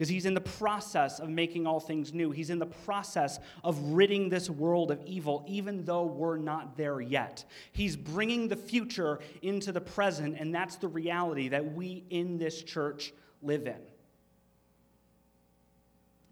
because 0.00 0.08
he's 0.08 0.24
in 0.24 0.32
the 0.32 0.40
process 0.40 1.20
of 1.20 1.28
making 1.28 1.66
all 1.66 1.78
things 1.78 2.14
new. 2.14 2.30
He's 2.30 2.48
in 2.48 2.58
the 2.58 2.64
process 2.64 3.38
of 3.62 3.78
ridding 3.92 4.30
this 4.30 4.48
world 4.48 4.90
of 4.90 5.02
evil, 5.04 5.44
even 5.46 5.84
though 5.84 6.06
we're 6.06 6.38
not 6.38 6.74
there 6.74 7.02
yet. 7.02 7.44
He's 7.72 7.96
bringing 7.96 8.48
the 8.48 8.56
future 8.56 9.20
into 9.42 9.72
the 9.72 9.80
present, 9.82 10.38
and 10.38 10.54
that's 10.54 10.76
the 10.76 10.88
reality 10.88 11.48
that 11.48 11.74
we 11.74 12.04
in 12.08 12.38
this 12.38 12.62
church 12.62 13.12
live 13.42 13.66
in. 13.66 13.76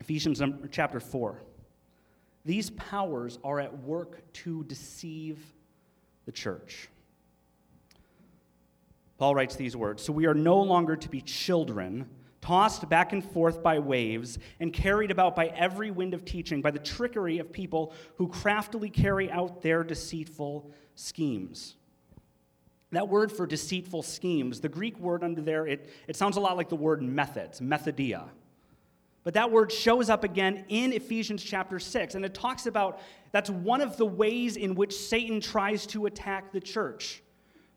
Ephesians 0.01 0.41
chapter 0.71 0.99
4. 0.99 1.43
These 2.47 2.71
powers 2.71 3.39
are 3.45 3.61
at 3.61 3.81
work 3.83 4.33
to 4.33 4.65
deceive 4.65 5.41
the 6.25 6.33
church. 6.33 6.89
Paul 9.19 9.35
writes 9.35 9.57
these 9.57 9.77
words 9.77 10.03
So 10.03 10.15
we 10.15 10.25
are 10.25 10.33
no 10.33 10.59
longer 10.63 10.97
to 10.97 11.09
be 11.11 11.21
children, 11.21 12.09
tossed 12.49 12.89
back 12.89 13.13
and 13.13 13.23
forth 13.23 13.63
by 13.63 13.79
waves, 13.79 14.39
and 14.59 14.73
carried 14.73 15.11
about 15.11 15.37
by 15.37 15.49
every 15.49 15.91
wind 15.91 16.15
of 16.15 16.25
teaching, 16.25 16.63
by 16.63 16.71
the 16.71 16.79
trickery 16.79 17.39
of 17.39 17.53
people 17.53 17.93
who 18.17 18.27
craftily 18.27 18.89
carry 18.89 19.31
out 19.31 19.61
their 19.61 19.85
deceitful 19.85 20.71
schemes. 20.95 21.77
That 22.93 23.07
word 23.07 23.31
for 23.31 23.47
deceitful 23.47 24.03
schemes, 24.03 24.61
the 24.61 24.69
Greek 24.71 24.99
word 24.99 25.23
under 25.23 25.43
there, 25.43 25.67
it, 25.67 25.91
it 26.07 26.17
sounds 26.17 26.39
a 26.39 26.41
lot 26.41 26.57
like 26.57 26.71
the 26.71 26.77
word 26.77 27.03
methods, 27.03 27.61
methodia. 27.61 28.25
But 29.25 29.35
that 29.35 29.51
word 29.51 29.71
shows 29.71 30.09
up 30.09 30.25
again 30.25 30.65
in 30.71 30.95
Ephesians 30.95 31.43
chapter 31.43 31.79
6, 31.79 32.15
and 32.15 32.25
it 32.25 32.33
talks 32.33 32.65
about 32.65 33.01
that's 33.31 33.51
one 33.51 33.83
of 33.83 33.99
the 33.99 34.07
ways 34.07 34.57
in 34.57 34.75
which 34.75 34.95
Satan 34.95 35.43
tries 35.43 35.85
to 35.89 36.07
attack 36.07 36.51
the 36.53 36.61
church 36.61 37.23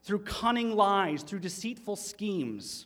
through 0.02 0.20
cunning 0.20 0.78
lies, 0.78 1.24
through 1.24 1.40
deceitful 1.40 1.98
schemes. 1.98 2.86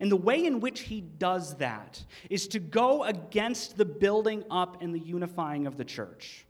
And 0.00 0.10
the 0.10 0.16
way 0.16 0.46
in 0.46 0.60
which 0.60 0.80
he 0.80 1.02
does 1.02 1.54
that 1.56 2.02
is 2.30 2.48
to 2.48 2.58
go 2.58 3.04
against 3.04 3.76
the 3.76 3.84
building 3.84 4.44
up 4.50 4.82
and 4.82 4.94
the 4.94 4.98
unifying 4.98 5.66
of 5.66 5.76
the 5.76 5.84
church. 5.84 6.46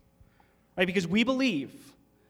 Right? 0.77 0.87
Because 0.87 1.07
we 1.07 1.25
believe 1.25 1.73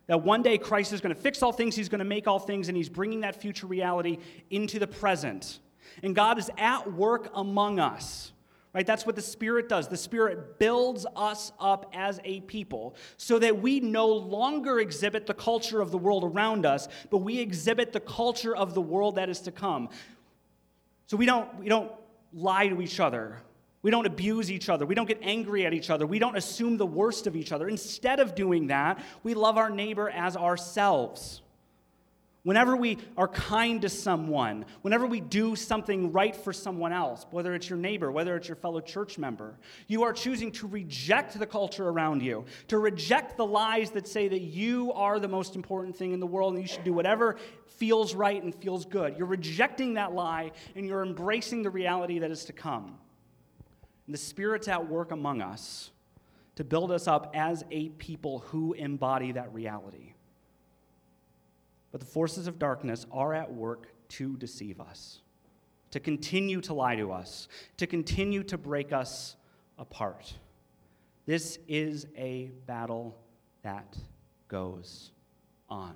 that 0.07 0.23
one 0.23 0.43
day 0.43 0.59
Christ 0.59 0.93
is 0.93 1.01
going 1.01 1.15
to 1.15 1.21
fix 1.21 1.43
all 1.43 1.53
things, 1.53 1.77
he's 1.77 1.89
going 1.91 2.01
to 2.01 2.05
make 2.05 2.27
all 2.27 2.39
things, 2.39 2.69
and 2.69 2.77
he's 2.77 2.89
bringing 2.89 3.21
that 3.21 3.37
future 3.37 3.67
reality 3.67 4.19
into 4.51 4.79
the 4.79 4.87
present. 4.87 5.61
And 6.03 6.15
God 6.15 6.39
is 6.39 6.51
at 6.57 6.93
work 6.93 7.31
among 7.35 7.79
us. 7.79 8.33
Right? 8.73 8.87
That's 8.87 9.05
what 9.05 9.17
the 9.17 9.23
Spirit 9.23 9.69
does. 9.69 9.89
The 9.89 9.97
Spirit 9.97 10.59
builds 10.59 11.05
us 11.17 11.53
up 11.59 11.91
as 11.93 12.21
a 12.25 12.41
people 12.43 12.95
so 13.17 13.39
that 13.41 13.61
we 13.61 13.81
no 13.81 14.07
longer 14.07 14.79
exhibit 14.79 15.27
the 15.27 15.35
culture 15.35 15.81
of 15.81 15.91
the 15.91 15.99
world 15.99 16.23
around 16.23 16.65
us, 16.65 16.87
but 17.11 17.19
we 17.19 17.41
exhibit 17.41 17.93
the 17.93 18.01
culture 18.01 18.55
of 18.55 18.75
the 18.75 18.81
world 18.81 19.17
that 19.17 19.29
is 19.29 19.41
to 19.41 19.51
come. 19.51 19.89
So 21.11 21.17
we 21.17 21.27
don't, 21.27 21.53
we 21.59 21.69
don't 21.69 21.91
lie 22.33 22.69
to 22.69 22.81
each 22.81 23.01
other. 23.01 23.43
We 23.83 23.91
don't 23.91 24.07
abuse 24.07 24.49
each 24.49 24.69
other. 24.69 24.87
We 24.87 24.95
don't 24.95 25.09
get 25.09 25.19
angry 25.23 25.67
at 25.67 25.75
each 25.75 25.91
other. 25.91 26.07
We 26.07 26.21
don't 26.21 26.37
assume 26.37 26.77
the 26.77 26.87
worst 26.87 27.27
of 27.27 27.35
each 27.35 27.51
other. 27.51 27.69
Instead 27.69 28.21
of 28.21 28.37
doing 28.37 28.69
that, 28.69 29.05
we 29.25 29.35
love 29.35 29.59
our 29.59 29.71
neighbor 29.71 30.09
as 30.09 30.37
ourselves. 30.37 31.43
Whenever 32.43 32.75
we 32.75 32.97
are 33.19 33.29
kind 33.29 33.83
to 33.83 33.89
someone, 33.91 34.65
whenever 34.81 35.07
we 35.07 35.21
do 35.21 35.55
something 35.55 36.11
right 36.11 36.35
for 36.35 36.55
someone 36.55 36.91
else, 36.91 37.27
whether 37.31 37.55
it's 37.55 37.69
your 37.69 37.79
neighbor, 37.79 38.11
whether 38.11 38.35
it's 38.35 38.49
your 38.49 38.57
fellow 38.57 38.81
church 38.81 39.19
member, 39.19 39.59
you 39.89 40.05
are 40.05 40.13
choosing 40.13 40.51
to 40.51 40.67
reject 40.67 41.39
the 41.39 41.47
culture 41.47 41.87
around 41.87 42.23
you, 42.23 42.47
to 42.69 42.79
reject 42.79 43.37
the 43.37 43.45
lies 43.45 43.91
that 43.91 44.09
say 44.09 44.27
that 44.27 44.41
you 44.41 44.91
are 44.95 45.19
the 45.19 45.29
most 45.29 45.55
important 45.55 45.95
thing 45.95 46.13
in 46.13 46.21
the 46.21 46.27
world 46.27 46.55
and 46.55 46.63
you 46.63 46.69
should 46.69 46.85
do 46.85 46.95
whatever 46.95 47.37
feels 47.67 48.15
right 48.15 48.43
and 48.43 48.55
feels 48.55 48.87
good. 48.87 49.19
You're 49.19 49.27
rejecting 49.27 49.95
that 49.95 50.15
lie 50.15 50.53
and 50.75 50.87
you're 50.87 51.03
embracing 51.03 51.63
the 51.63 51.71
reality 51.71 52.21
that 52.21 52.31
is 52.31 52.47
to 52.47 52.55
come. 52.55 52.99
And 54.07 54.15
the 54.15 54.19
Spirit's 54.19 54.67
at 54.67 54.89
work 54.89 55.13
among 55.13 55.43
us 55.43 55.91
to 56.57 56.65
build 56.65 56.91
us 56.91 57.07
up 57.07 57.33
as 57.35 57.65
a 57.71 57.91
people 57.91 58.41
who 58.41 58.73
embody 58.73 59.33
that 59.33 59.53
reality. 59.53 60.15
But 61.93 62.01
the 62.01 62.07
forces 62.07 62.47
of 62.47 62.59
darkness 62.59 63.07
are 63.11 63.35
at 63.35 63.53
work 63.53 63.89
to 64.11 64.37
deceive 64.37 64.81
us, 64.81 65.21
to 65.91 66.01
continue 66.01 66.61
to 66.63 66.75
lie 66.75 66.97
to 66.97 67.13
us, 67.13 67.49
to 67.79 67.87
continue 67.87 68.43
to 68.45 68.59
break 68.59 68.93
us 68.93 69.37
apart. 69.79 70.35
This 71.27 71.59
is 71.69 72.07
a 72.17 72.51
battle 72.67 73.17
that 73.63 73.97
goes 74.49 75.13
on. 75.69 75.95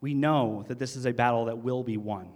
We 0.00 0.14
know 0.14 0.64
that 0.68 0.78
this 0.78 0.94
is 0.96 1.06
a 1.06 1.12
battle 1.12 1.46
that 1.46 1.58
will 1.58 1.82
be 1.82 1.96
won. 1.96 2.28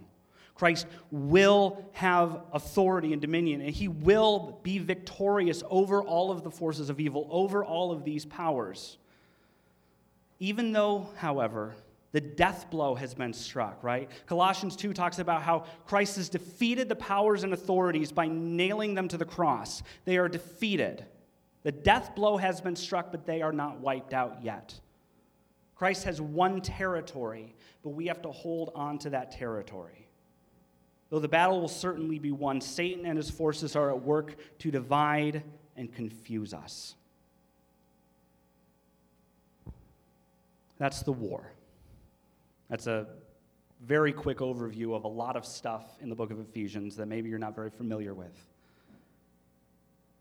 Christ 0.55 0.85
will 1.11 1.83
have 1.93 2.41
authority 2.53 3.11
and 3.11 3.21
dominion, 3.21 3.61
and 3.61 3.71
he 3.71 3.87
will 3.87 4.59
be 4.63 4.77
victorious 4.77 5.63
over 5.69 6.03
all 6.03 6.31
of 6.31 6.43
the 6.43 6.51
forces 6.51 6.89
of 6.89 6.99
evil, 6.99 7.27
over 7.31 7.63
all 7.63 7.91
of 7.91 8.03
these 8.03 8.25
powers. 8.25 8.97
Even 10.43 10.73
though, 10.73 11.07
however, 11.15 11.73
the 12.11 12.19
death 12.19 12.69
blow 12.69 12.95
has 12.95 13.13
been 13.13 13.31
struck, 13.31 13.81
right? 13.81 14.11
Colossians 14.25 14.75
2 14.75 14.91
talks 14.91 15.19
about 15.19 15.41
how 15.41 15.63
Christ 15.85 16.17
has 16.17 16.27
defeated 16.27 16.89
the 16.89 16.97
powers 16.97 17.45
and 17.45 17.53
authorities 17.53 18.11
by 18.11 18.27
nailing 18.27 18.93
them 18.93 19.07
to 19.07 19.17
the 19.17 19.23
cross. 19.23 19.83
They 20.03 20.17
are 20.17 20.27
defeated. 20.27 21.05
The 21.61 21.71
death 21.71 22.13
blow 22.13 22.35
has 22.35 22.59
been 22.59 22.75
struck, 22.75 23.09
but 23.09 23.25
they 23.25 23.41
are 23.41 23.53
not 23.53 23.79
wiped 23.79 24.13
out 24.13 24.43
yet. 24.43 24.77
Christ 25.75 26.03
has 26.03 26.19
won 26.19 26.59
territory, 26.59 27.55
but 27.81 27.91
we 27.91 28.07
have 28.07 28.21
to 28.23 28.31
hold 28.33 28.73
on 28.75 28.97
to 28.99 29.11
that 29.11 29.31
territory. 29.31 30.09
Though 31.09 31.19
the 31.19 31.29
battle 31.29 31.61
will 31.61 31.69
certainly 31.69 32.19
be 32.19 32.33
won, 32.33 32.59
Satan 32.59 33.05
and 33.05 33.15
his 33.15 33.29
forces 33.29 33.77
are 33.77 33.91
at 33.91 34.01
work 34.01 34.35
to 34.59 34.71
divide 34.71 35.41
and 35.77 35.89
confuse 35.89 36.53
us. 36.53 36.95
That's 40.83 41.01
the 41.01 41.13
war. 41.13 41.49
That's 42.69 42.87
a 42.87 43.07
very 43.85 44.11
quick 44.11 44.39
overview 44.39 44.93
of 44.93 45.05
a 45.05 45.07
lot 45.07 45.37
of 45.37 45.45
stuff 45.45 45.85
in 46.01 46.09
the 46.09 46.15
book 46.15 46.29
of 46.29 46.41
Ephesians 46.41 46.97
that 46.97 47.05
maybe 47.05 47.29
you're 47.29 47.39
not 47.39 47.55
very 47.55 47.69
familiar 47.69 48.13
with. 48.13 48.37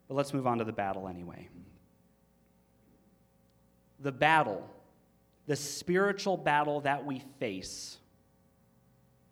But 0.07 0.15
let's 0.15 0.33
move 0.33 0.47
on 0.47 0.59
to 0.59 0.65
the 0.65 0.73
battle 0.73 1.09
anyway. 1.09 1.49
The 3.99 4.13
battle, 4.13 4.71
the 5.49 5.57
spiritual 5.57 6.37
battle 6.37 6.83
that 6.83 7.05
we 7.05 7.25
face, 7.41 7.99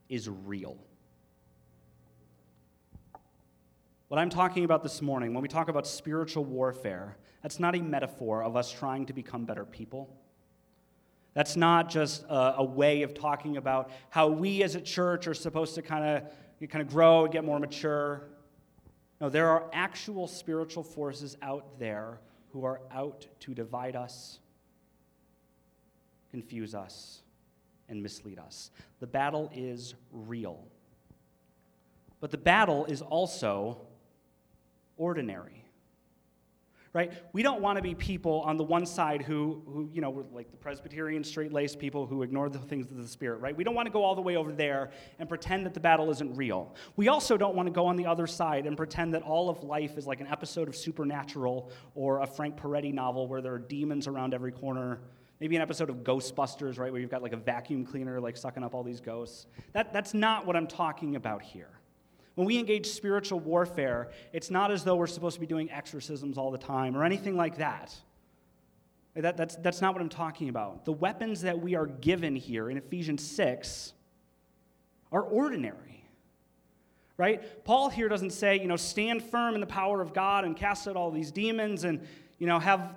is 0.08 0.28
real. 0.28 0.76
What 4.08 4.18
I'm 4.18 4.30
talking 4.30 4.64
about 4.64 4.82
this 4.82 5.00
morning, 5.00 5.32
when 5.32 5.42
we 5.42 5.49
talk 5.49 5.68
about 5.68 5.87
spiritual 5.87 6.44
warfare, 6.44 7.16
that's 7.40 7.60
not 7.60 7.76
a 7.76 7.80
metaphor 7.80 8.42
of 8.42 8.56
us 8.56 8.72
trying 8.72 9.06
to 9.06 9.12
become 9.12 9.44
better 9.44 9.64
people. 9.64 10.19
That's 11.34 11.56
not 11.56 11.88
just 11.88 12.25
a, 12.25 12.56
a, 12.58 12.64
way 12.64 13.02
of 13.02 13.14
talking 13.14 13.56
about 13.56 13.90
how 14.10 14.28
we 14.28 14.62
as 14.62 14.75
a 14.75 14.80
church 14.80 15.26
are 15.26 15.34
supposed 15.34 15.75
to 15.76 15.82
kind 15.82 16.04
of 16.04 16.68
kind 16.68 16.82
of 16.82 16.88
grow 16.88 17.25
and 17.25 17.32
get 17.32 17.44
more 17.44 17.58
mature. 17.58 18.25
No, 19.20 19.28
there 19.28 19.49
are 19.49 19.70
actual 19.72 20.26
spiritual 20.26 20.82
forces 20.82 21.37
out 21.40 21.78
there 21.78 22.20
who 22.52 22.64
are 22.64 22.80
out 22.90 23.26
to 23.40 23.54
divide 23.54 23.94
us, 23.94 24.40
confuse 26.30 26.75
us, 26.75 27.22
and 27.88 28.02
mislead 28.02 28.38
us. 28.38 28.70
The 28.99 29.06
battle 29.06 29.50
is 29.54 29.94
real. 30.10 30.66
But 32.20 32.30
the 32.30 32.38
battle 32.38 32.84
is 32.87 33.02
also 33.02 33.80
ordinary 34.96 35.59
right? 36.92 37.12
We 37.32 37.42
don't 37.42 37.61
want 37.61 37.76
to 37.76 37.82
be 37.82 37.94
people 37.94 38.42
on 38.44 38.56
the 38.56 38.64
one 38.64 38.85
side 38.85 39.23
who, 39.23 39.62
who 39.66 39.88
you 39.92 40.00
know, 40.00 40.26
like 40.32 40.50
the 40.50 40.56
Presbyterian 40.56 41.23
straight 41.23 41.52
laced 41.52 41.78
people 41.78 42.06
who 42.06 42.23
ignore 42.23 42.49
the 42.49 42.59
things 42.59 42.90
of 42.90 42.97
the 42.97 43.06
Spirit, 43.06 43.40
right? 43.40 43.56
We 43.56 43.62
don't 43.62 43.75
want 43.75 43.87
to 43.87 43.92
go 43.92 44.02
all 44.02 44.14
the 44.14 44.20
way 44.20 44.37
over 44.37 44.52
there 44.52 44.90
and 45.18 45.28
pretend 45.28 45.64
that 45.66 45.75
the 45.75 45.80
battle 45.80 46.11
isn't 46.11 46.35
real. 46.35 46.75
We 46.97 47.09
also 47.09 47.37
don't 47.37 47.54
want 47.54 47.66
to 47.68 47.73
go 47.73 47.87
on 47.87 47.97
the 47.97 48.06
other 48.06 48.26
side 48.26 48.66
and 48.66 48.76
pretend 48.76 49.14
that 49.14 49.23
all 49.23 49.49
of 49.49 49.62
life 49.62 49.97
is 49.97 50.06
like 50.06 50.20
an 50.20 50.26
episode 50.26 50.68
of 50.68 50.75
Supernatural 50.75 51.70
or 51.94 52.23
a 52.23 52.26
Frank 52.26 52.56
Peretti 52.56 52.92
novel 52.92 53.28
where 53.28 53.40
there 53.40 53.54
are 53.54 53.59
demons 53.59 54.09
around 54.09 54.35
every 54.35 54.52
corner. 54.52 55.00
Maybe 55.40 55.56
an 55.56 55.62
episode 55.62 55.90
of 55.90 55.99
Ghostbusters, 55.99 56.78
right, 56.78 56.90
where 56.92 57.00
you've 57.00 57.11
got 57.11 57.23
like 57.23 57.32
a 57.32 57.38
vacuum 57.38 57.87
cleaner 57.87 58.20
like 58.20 58.37
sucking 58.37 58.64
up 58.64 58.75
all 58.75 58.82
these 58.82 59.00
ghosts. 59.00 59.47
That, 59.73 59.92
that's 59.92 60.12
not 60.12 60.44
what 60.44 60.56
I'm 60.56 60.66
talking 60.66 61.16
about 61.16 61.40
here. 61.40 61.79
When 62.34 62.46
we 62.46 62.58
engage 62.58 62.87
spiritual 62.87 63.40
warfare, 63.40 64.10
it's 64.32 64.50
not 64.50 64.70
as 64.70 64.84
though 64.84 64.96
we're 64.96 65.06
supposed 65.06 65.34
to 65.34 65.40
be 65.40 65.46
doing 65.46 65.70
exorcisms 65.70 66.38
all 66.38 66.50
the 66.50 66.58
time 66.58 66.96
or 66.96 67.04
anything 67.04 67.37
like 67.37 67.58
that. 67.58 67.94
that 69.14 69.37
that's, 69.37 69.56
that's 69.56 69.80
not 69.80 69.94
what 69.94 70.00
I'm 70.00 70.08
talking 70.08 70.49
about. 70.49 70.84
The 70.84 70.92
weapons 70.92 71.42
that 71.42 71.60
we 71.60 71.75
are 71.75 71.87
given 71.87 72.37
here 72.37 72.70
in 72.70 72.76
Ephesians 72.76 73.26
6 73.26 73.92
are 75.12 75.22
ordinary. 75.22 76.04
Right? 77.16 77.64
Paul 77.64 77.90
here 77.90 78.08
doesn't 78.08 78.30
say, 78.30 78.58
you 78.58 78.66
know, 78.66 78.76
stand 78.76 79.22
firm 79.22 79.54
in 79.54 79.60
the 79.60 79.66
power 79.66 80.00
of 80.00 80.14
God 80.14 80.44
and 80.44 80.56
cast 80.56 80.88
out 80.88 80.96
all 80.96 81.10
these 81.10 81.30
demons 81.30 81.84
and, 81.84 82.06
you 82.38 82.46
know, 82.46 82.58
have. 82.58 82.94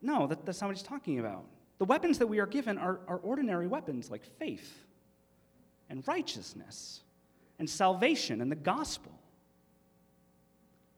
No, 0.00 0.26
that, 0.26 0.46
that's 0.46 0.60
not 0.60 0.68
what 0.68 0.76
he's 0.76 0.86
talking 0.86 1.18
about. 1.18 1.44
The 1.78 1.84
weapons 1.84 2.18
that 2.18 2.26
we 2.26 2.38
are 2.38 2.46
given 2.46 2.78
are, 2.78 3.00
are 3.06 3.18
ordinary 3.18 3.66
weapons 3.66 4.10
like 4.10 4.24
faith 4.38 4.84
and 5.90 6.06
righteousness 6.08 7.03
and 7.58 7.68
salvation 7.68 8.40
and 8.40 8.50
the 8.50 8.56
gospel. 8.56 9.12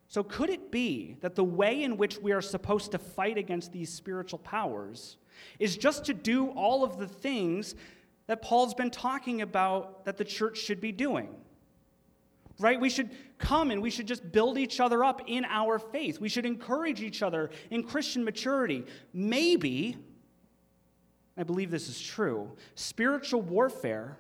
So, 0.08 0.22
could 0.22 0.50
it 0.50 0.70
be 0.70 1.16
that 1.20 1.34
the 1.34 1.44
way 1.44 1.82
in 1.82 1.96
which 1.96 2.18
we 2.18 2.32
are 2.32 2.40
supposed 2.40 2.92
to 2.92 2.98
fight 2.98 3.36
against 3.36 3.72
these 3.72 3.92
spiritual 3.92 4.38
powers 4.38 5.16
is 5.58 5.76
just 5.76 6.04
to 6.06 6.14
do 6.14 6.48
all 6.50 6.84
of 6.84 6.98
the 6.98 7.08
things 7.08 7.74
that 8.26 8.40
Paul's 8.40 8.74
been 8.74 8.90
talking 8.90 9.42
about 9.42 10.04
that 10.04 10.16
the 10.16 10.24
church 10.24 10.58
should 10.58 10.80
be 10.80 10.92
doing? 10.92 11.28
Right? 12.58 12.80
We 12.80 12.88
should 12.88 13.10
come 13.38 13.70
and 13.70 13.82
we 13.82 13.90
should 13.90 14.06
just 14.06 14.32
build 14.32 14.56
each 14.56 14.80
other 14.80 15.04
up 15.04 15.22
in 15.26 15.44
our 15.44 15.78
faith. 15.78 16.20
We 16.20 16.28
should 16.28 16.46
encourage 16.46 17.02
each 17.02 17.22
other 17.22 17.50
in 17.70 17.82
Christian 17.82 18.24
maturity. 18.24 18.86
Maybe, 19.12 19.96
I 21.36 21.42
believe 21.42 21.70
this 21.70 21.88
is 21.88 22.00
true. 22.00 22.52
Spiritual 22.74 23.42
warfare 23.42 24.16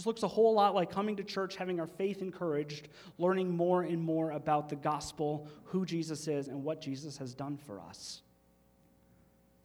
this 0.00 0.06
looks 0.06 0.22
a 0.22 0.28
whole 0.28 0.54
lot 0.54 0.74
like 0.74 0.90
coming 0.90 1.14
to 1.16 1.22
church, 1.22 1.56
having 1.56 1.78
our 1.78 1.86
faith 1.86 2.22
encouraged, 2.22 2.88
learning 3.18 3.54
more 3.54 3.82
and 3.82 4.00
more 4.02 4.30
about 4.30 4.70
the 4.70 4.76
gospel, 4.76 5.46
who 5.64 5.84
Jesus 5.84 6.26
is, 6.26 6.48
and 6.48 6.64
what 6.64 6.80
Jesus 6.80 7.18
has 7.18 7.34
done 7.34 7.58
for 7.58 7.78
us. 7.78 8.22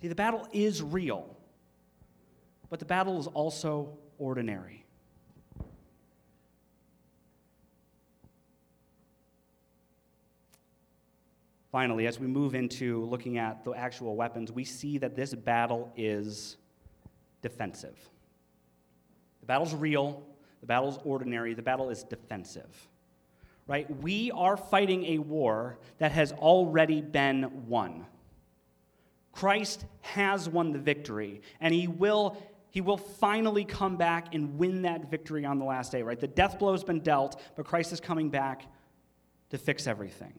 See, 0.01 0.09
the 0.09 0.15
battle 0.15 0.45
is 0.51 0.83
real, 0.83 1.37
but 2.69 2.79
the 2.79 2.85
battle 2.85 3.17
is 3.17 3.27
also 3.27 3.97
ordinary. 4.17 4.83
Finally, 11.71 12.07
as 12.07 12.19
we 12.19 12.27
move 12.27 12.55
into 12.55 13.05
looking 13.05 13.37
at 13.37 13.63
the 13.63 13.71
actual 13.71 14.17
weapons, 14.17 14.51
we 14.51 14.65
see 14.65 14.97
that 14.97 15.15
this 15.15 15.33
battle 15.33 15.93
is 15.95 16.57
defensive. 17.41 17.97
The 19.45 19.47
battle's 19.47 19.75
real, 19.75 20.23
the 20.61 20.65
battle's 20.65 20.97
ordinary, 21.03 21.53
the 21.53 21.61
battle 21.61 21.91
is 21.91 22.03
defensive. 22.03 22.87
Right? 23.67 23.87
We 24.01 24.31
are 24.31 24.57
fighting 24.57 25.05
a 25.05 25.19
war 25.19 25.77
that 25.99 26.11
has 26.11 26.31
already 26.31 27.01
been 27.01 27.67
won. 27.67 28.07
Christ 29.31 29.85
has 30.01 30.49
won 30.49 30.71
the 30.71 30.79
victory, 30.79 31.41
and 31.61 31.75
he 31.75 31.87
will 31.87 32.37
he 32.71 32.81
will 32.81 32.97
finally 32.97 33.63
come 33.63 33.97
back 33.97 34.33
and 34.33 34.57
win 34.57 34.81
that 34.81 35.11
victory 35.11 35.45
on 35.45 35.59
the 35.59 35.65
last 35.65 35.91
day, 35.91 36.01
right? 36.01 36.19
The 36.19 36.27
death 36.27 36.57
blow 36.59 36.71
has 36.71 36.83
been 36.83 37.01
dealt, 37.01 37.39
but 37.55 37.65
Christ 37.65 37.93
is 37.93 37.99
coming 38.01 38.29
back 38.29 38.65
to 39.51 39.57
fix 39.59 39.85
everything. 39.85 40.33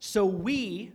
So 0.00 0.24
we 0.24 0.92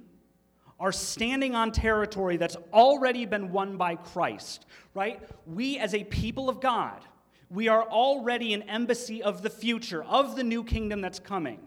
are 0.79 0.91
standing 0.91 1.55
on 1.55 1.71
territory 1.71 2.37
that's 2.37 2.57
already 2.73 3.25
been 3.25 3.51
won 3.51 3.77
by 3.77 3.95
Christ, 3.95 4.65
right? 4.93 5.21
We, 5.45 5.77
as 5.77 5.93
a 5.93 6.03
people 6.03 6.49
of 6.49 6.59
God, 6.59 7.01
we 7.49 7.67
are 7.67 7.83
already 7.83 8.53
an 8.53 8.63
embassy 8.63 9.23
of 9.23 9.41
the 9.41 9.49
future, 9.49 10.03
of 10.03 10.35
the 10.35 10.43
new 10.43 10.63
kingdom 10.63 11.01
that's 11.01 11.19
coming. 11.19 11.59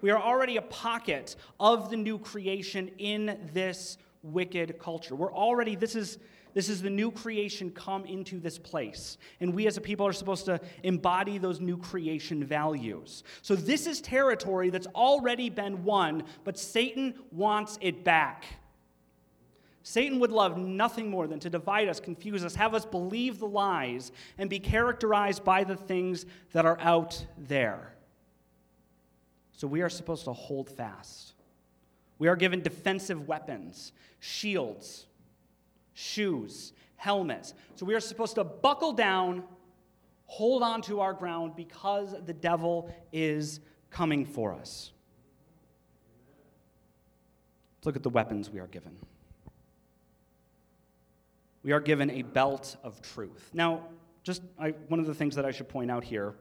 We 0.00 0.10
are 0.10 0.20
already 0.20 0.58
a 0.58 0.62
pocket 0.62 1.36
of 1.58 1.88
the 1.88 1.96
new 1.96 2.18
creation 2.18 2.90
in 2.98 3.48
this 3.54 3.96
wicked 4.22 4.78
culture. 4.78 5.14
We're 5.14 5.32
already, 5.32 5.76
this 5.76 5.94
is 5.94 6.18
this 6.54 6.68
is 6.68 6.80
the 6.80 6.90
new 6.90 7.10
creation 7.10 7.70
come 7.70 8.04
into 8.06 8.38
this 8.38 8.58
place. 8.58 9.18
And 9.40 9.52
we 9.52 9.66
as 9.66 9.76
a 9.76 9.80
people 9.80 10.06
are 10.06 10.12
supposed 10.12 10.44
to 10.46 10.60
embody 10.84 11.36
those 11.36 11.60
new 11.60 11.76
creation 11.76 12.44
values. 12.44 13.24
So 13.42 13.56
this 13.56 13.86
is 13.88 14.00
territory 14.00 14.70
that's 14.70 14.86
already 14.94 15.50
been 15.50 15.84
won, 15.84 16.22
but 16.44 16.56
Satan 16.56 17.14
wants 17.32 17.76
it 17.80 18.04
back. 18.04 18.44
Satan 19.82 20.18
would 20.20 20.30
love 20.30 20.56
nothing 20.56 21.10
more 21.10 21.26
than 21.26 21.40
to 21.40 21.50
divide 21.50 21.88
us, 21.88 22.00
confuse 22.00 22.42
us, 22.44 22.54
have 22.54 22.72
us 22.72 22.86
believe 22.86 23.38
the 23.38 23.46
lies, 23.46 24.12
and 24.38 24.48
be 24.48 24.58
characterized 24.58 25.44
by 25.44 25.62
the 25.62 25.76
things 25.76 26.24
that 26.52 26.64
are 26.64 26.78
out 26.80 27.26
there. 27.36 27.94
So 29.52 29.66
we 29.66 29.82
are 29.82 29.90
supposed 29.90 30.24
to 30.24 30.32
hold 30.32 30.70
fast. 30.70 31.34
We 32.18 32.28
are 32.28 32.36
given 32.36 32.62
defensive 32.62 33.28
weapons, 33.28 33.92
shields, 34.20 35.06
shoes, 35.94 36.72
helmets. 36.96 37.54
So 37.76 37.86
we 37.86 37.94
are 37.94 38.00
supposed 38.00 38.34
to 38.34 38.44
buckle 38.44 38.92
down, 38.92 39.44
hold 40.26 40.62
on 40.62 40.82
to 40.82 41.00
our 41.00 41.12
ground 41.12 41.56
because 41.56 42.14
the 42.26 42.32
devil 42.32 42.94
is 43.12 43.60
coming 43.90 44.24
for 44.24 44.52
us. 44.52 44.92
Let's 47.78 47.86
look 47.86 47.96
at 47.96 48.02
the 48.02 48.10
weapons 48.10 48.50
we 48.50 48.60
are 48.60 48.66
given. 48.66 48.96
We 51.62 51.72
are 51.72 51.80
given 51.80 52.10
a 52.10 52.22
belt 52.22 52.76
of 52.84 53.00
truth. 53.00 53.50
Now, 53.54 53.82
just 54.22 54.42
I, 54.58 54.70
one 54.88 55.00
of 55.00 55.06
the 55.06 55.14
things 55.14 55.36
that 55.36 55.44
I 55.44 55.50
should 55.50 55.68
point 55.68 55.90
out 55.90 56.04
here 56.04 56.34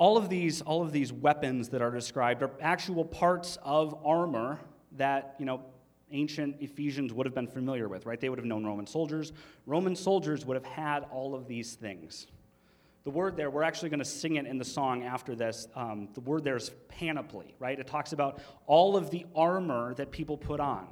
all 0.00 0.16
of 0.16 0.30
these 0.30 0.62
all 0.62 0.80
of 0.80 0.92
these 0.92 1.12
weapons 1.12 1.68
that 1.68 1.82
are 1.82 1.90
described 1.90 2.42
are 2.42 2.50
actual 2.62 3.04
parts 3.04 3.58
of 3.62 3.94
armor 4.02 4.58
that 4.92 5.36
you 5.38 5.44
know 5.44 5.60
ancient 6.12 6.56
Ephesians 6.60 7.12
would 7.12 7.26
have 7.26 7.34
been 7.34 7.46
familiar 7.46 7.88
with, 7.88 8.06
right? 8.06 8.20
They 8.20 8.28
would 8.28 8.38
have 8.38 8.46
known 8.46 8.64
Roman 8.64 8.86
soldiers. 8.86 9.32
Roman 9.66 9.96
soldiers 9.96 10.44
would 10.44 10.56
have 10.56 10.64
had 10.64 11.04
all 11.10 11.34
of 11.34 11.46
these 11.46 11.74
things. 11.74 12.26
The 13.04 13.10
word 13.10 13.36
there, 13.36 13.50
we're 13.50 13.62
actually 13.62 13.88
going 13.88 14.00
to 14.00 14.04
sing 14.04 14.36
it 14.36 14.46
in 14.46 14.58
the 14.58 14.64
song 14.64 15.04
after 15.04 15.34
this. 15.34 15.66
Um, 15.74 16.08
the 16.14 16.20
word 16.20 16.44
there 16.44 16.56
is 16.56 16.70
panoply, 16.88 17.54
right? 17.58 17.78
It 17.78 17.86
talks 17.86 18.12
about 18.12 18.40
all 18.66 18.96
of 18.96 19.10
the 19.10 19.24
armor 19.34 19.94
that 19.94 20.10
people 20.10 20.36
put 20.36 20.60
on. 20.60 20.86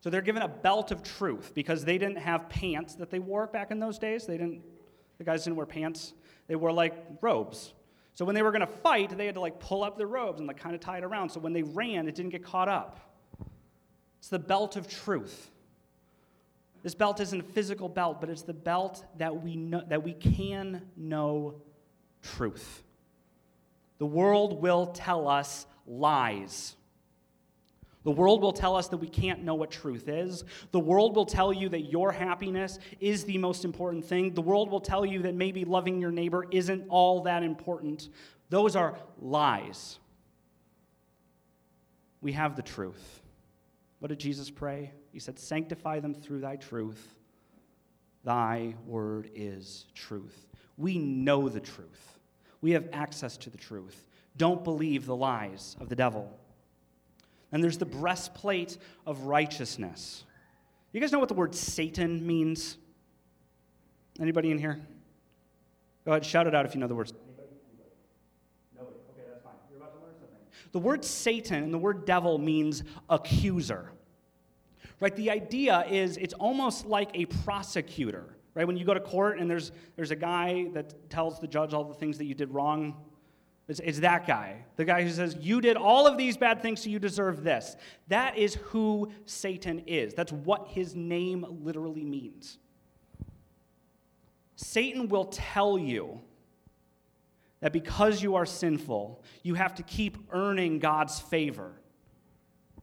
So 0.00 0.10
they're 0.10 0.22
given 0.22 0.42
a 0.42 0.48
belt 0.48 0.90
of 0.90 1.02
truth 1.02 1.52
because 1.54 1.84
they 1.84 1.98
didn't 1.98 2.18
have 2.18 2.48
pants 2.48 2.94
that 2.96 3.10
they 3.10 3.18
wore 3.18 3.46
back 3.46 3.70
in 3.70 3.78
those 3.78 3.98
days. 3.98 4.26
They 4.26 4.38
didn't, 4.38 4.62
the 5.18 5.24
guys 5.24 5.44
didn't 5.44 5.56
wear 5.56 5.66
pants. 5.66 6.14
They 6.48 6.56
wore 6.56 6.72
like 6.72 6.94
robes. 7.20 7.74
So 8.14 8.24
when 8.24 8.34
they 8.34 8.42
were 8.42 8.50
going 8.50 8.60
to 8.60 8.66
fight, 8.66 9.16
they 9.16 9.26
had 9.26 9.36
to 9.36 9.40
like 9.40 9.60
pull 9.60 9.84
up 9.84 9.96
their 9.96 10.06
robes 10.06 10.40
and 10.40 10.48
like 10.48 10.58
kind 10.58 10.74
of 10.74 10.80
tie 10.80 10.98
it 10.98 11.04
around. 11.04 11.30
So 11.30 11.40
when 11.40 11.52
they 11.52 11.62
ran, 11.62 12.08
it 12.08 12.14
didn't 12.14 12.30
get 12.30 12.42
caught 12.42 12.68
up. 12.68 13.11
It's 14.22 14.28
the 14.28 14.38
belt 14.38 14.76
of 14.76 14.86
truth. 14.86 15.50
This 16.84 16.94
belt 16.94 17.18
isn't 17.18 17.40
a 17.40 17.42
physical 17.42 17.88
belt, 17.88 18.20
but 18.20 18.30
it's 18.30 18.42
the 18.42 18.52
belt 18.52 19.04
that 19.18 19.42
we, 19.42 19.56
know, 19.56 19.82
that 19.88 20.04
we 20.04 20.12
can 20.12 20.80
know 20.96 21.56
truth. 22.22 22.84
The 23.98 24.06
world 24.06 24.62
will 24.62 24.86
tell 24.86 25.26
us 25.26 25.66
lies. 25.88 26.76
The 28.04 28.12
world 28.12 28.42
will 28.42 28.52
tell 28.52 28.76
us 28.76 28.86
that 28.88 28.98
we 28.98 29.08
can't 29.08 29.42
know 29.42 29.56
what 29.56 29.72
truth 29.72 30.06
is. 30.06 30.44
The 30.70 30.78
world 30.78 31.16
will 31.16 31.26
tell 31.26 31.52
you 31.52 31.68
that 31.70 31.90
your 31.90 32.12
happiness 32.12 32.78
is 33.00 33.24
the 33.24 33.38
most 33.38 33.64
important 33.64 34.04
thing. 34.04 34.34
The 34.34 34.40
world 34.40 34.70
will 34.70 34.80
tell 34.80 35.04
you 35.04 35.22
that 35.22 35.34
maybe 35.34 35.64
loving 35.64 36.00
your 36.00 36.12
neighbor 36.12 36.46
isn't 36.52 36.86
all 36.88 37.24
that 37.24 37.42
important. 37.42 38.08
Those 38.50 38.76
are 38.76 38.96
lies. 39.20 39.98
We 42.20 42.30
have 42.34 42.54
the 42.54 42.62
truth. 42.62 43.21
What 44.02 44.08
did 44.08 44.18
Jesus 44.18 44.50
pray? 44.50 44.90
He 45.12 45.20
said, 45.20 45.38
Sanctify 45.38 46.00
them 46.00 46.12
through 46.12 46.40
thy 46.40 46.56
truth. 46.56 47.14
Thy 48.24 48.74
word 48.84 49.30
is 49.32 49.86
truth. 49.94 50.48
We 50.76 50.98
know 50.98 51.48
the 51.48 51.60
truth, 51.60 52.18
we 52.60 52.72
have 52.72 52.88
access 52.92 53.36
to 53.36 53.50
the 53.50 53.56
truth. 53.56 54.08
Don't 54.36 54.64
believe 54.64 55.06
the 55.06 55.14
lies 55.14 55.76
of 55.78 55.88
the 55.88 55.94
devil. 55.94 56.36
And 57.52 57.62
there's 57.62 57.78
the 57.78 57.86
breastplate 57.86 58.76
of 59.06 59.22
righteousness. 59.22 60.24
You 60.90 61.00
guys 61.00 61.12
know 61.12 61.20
what 61.20 61.28
the 61.28 61.34
word 61.34 61.54
Satan 61.54 62.26
means? 62.26 62.78
Anybody 64.18 64.50
in 64.50 64.58
here? 64.58 64.80
Go 66.04 66.10
ahead, 66.10 66.26
shout 66.26 66.48
it 66.48 66.56
out 66.56 66.66
if 66.66 66.74
you 66.74 66.80
know 66.80 66.88
the 66.88 66.96
words. 66.96 67.12
The 70.72 70.78
word 70.78 71.04
Satan 71.04 71.62
and 71.62 71.72
the 71.72 71.78
word 71.78 72.04
devil 72.04 72.38
means 72.38 72.82
accuser. 73.08 73.92
Right? 75.00 75.14
The 75.14 75.30
idea 75.30 75.84
is 75.88 76.16
it's 76.16 76.34
almost 76.34 76.86
like 76.86 77.10
a 77.14 77.26
prosecutor. 77.26 78.36
Right? 78.54 78.66
When 78.66 78.76
you 78.76 78.84
go 78.84 78.94
to 78.94 79.00
court 79.00 79.38
and 79.38 79.50
there's, 79.50 79.72
there's 79.96 80.10
a 80.10 80.16
guy 80.16 80.68
that 80.74 81.10
tells 81.10 81.40
the 81.40 81.46
judge 81.46 81.72
all 81.72 81.84
the 81.84 81.94
things 81.94 82.18
that 82.18 82.26
you 82.26 82.34
did 82.34 82.52
wrong, 82.52 82.96
it's, 83.68 83.80
it's 83.80 84.00
that 84.00 84.26
guy. 84.26 84.64
The 84.76 84.84
guy 84.84 85.02
who 85.02 85.10
says, 85.10 85.36
You 85.40 85.60
did 85.60 85.76
all 85.76 86.06
of 86.06 86.18
these 86.18 86.36
bad 86.36 86.60
things, 86.60 86.82
so 86.82 86.90
you 86.90 86.98
deserve 86.98 87.42
this. 87.42 87.76
That 88.08 88.36
is 88.36 88.54
who 88.54 89.10
Satan 89.24 89.80
is. 89.86 90.14
That's 90.14 90.32
what 90.32 90.68
his 90.68 90.94
name 90.94 91.46
literally 91.62 92.04
means. 92.04 92.58
Satan 94.56 95.08
will 95.08 95.24
tell 95.26 95.78
you 95.78 96.20
that 97.62 97.72
because 97.72 98.22
you 98.22 98.34
are 98.34 98.44
sinful, 98.44 99.22
you 99.42 99.54
have 99.54 99.74
to 99.76 99.82
keep 99.84 100.18
earning 100.32 100.80
God's 100.80 101.18
favor. 101.20 101.72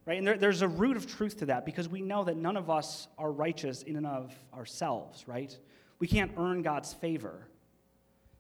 Right? 0.06 0.18
And 0.18 0.26
there, 0.26 0.38
there's 0.38 0.64
a 0.64 0.68
root 0.68 0.98
of 0.98 1.06
truth 1.06 1.38
to 1.40 1.46
that 1.48 1.66
because 1.66 1.88
we 1.88 2.02
know 2.02 2.24
that 2.24 2.38
none 2.38 2.58
of 2.58 2.70
us 2.70 3.08
are 3.18 3.32
righteous 3.32 3.84
in 3.84 3.98
and 3.98 4.08
of 4.08 4.34
ourselves, 4.56 5.28
right? 5.28 5.56
We 6.00 6.08
can't 6.08 6.32
earn 6.38 6.64
God's 6.64 6.94
favor. 6.94 7.46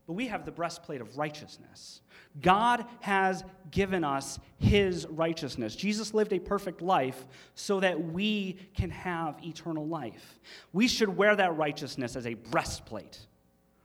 But 0.08 0.13
we 0.13 0.28
have 0.28 0.45
the 0.45 0.52
breastplate 0.52 1.02
of 1.02 1.17
righteousness. 1.17 2.02
God 2.41 2.86
has 3.02 3.43
given 3.69 4.04
us 4.04 4.39
his 4.58 5.06
righteousness. 5.08 5.75
Jesus 5.75 6.13
lived 6.13 6.32
a 6.34 6.39
perfect 6.39 6.82
life 6.82 7.28
so 7.54 7.82
that 7.82 8.02
we 8.02 8.58
can 8.73 8.89
have 8.89 9.36
eternal 9.43 9.86
life. 9.86 10.39
We 10.73 10.88
should 10.88 11.15
wear 11.15 11.36
that 11.36 11.58
righteousness 11.58 12.15
as 12.15 12.25
a 12.25 12.34
breastplate 12.34 13.19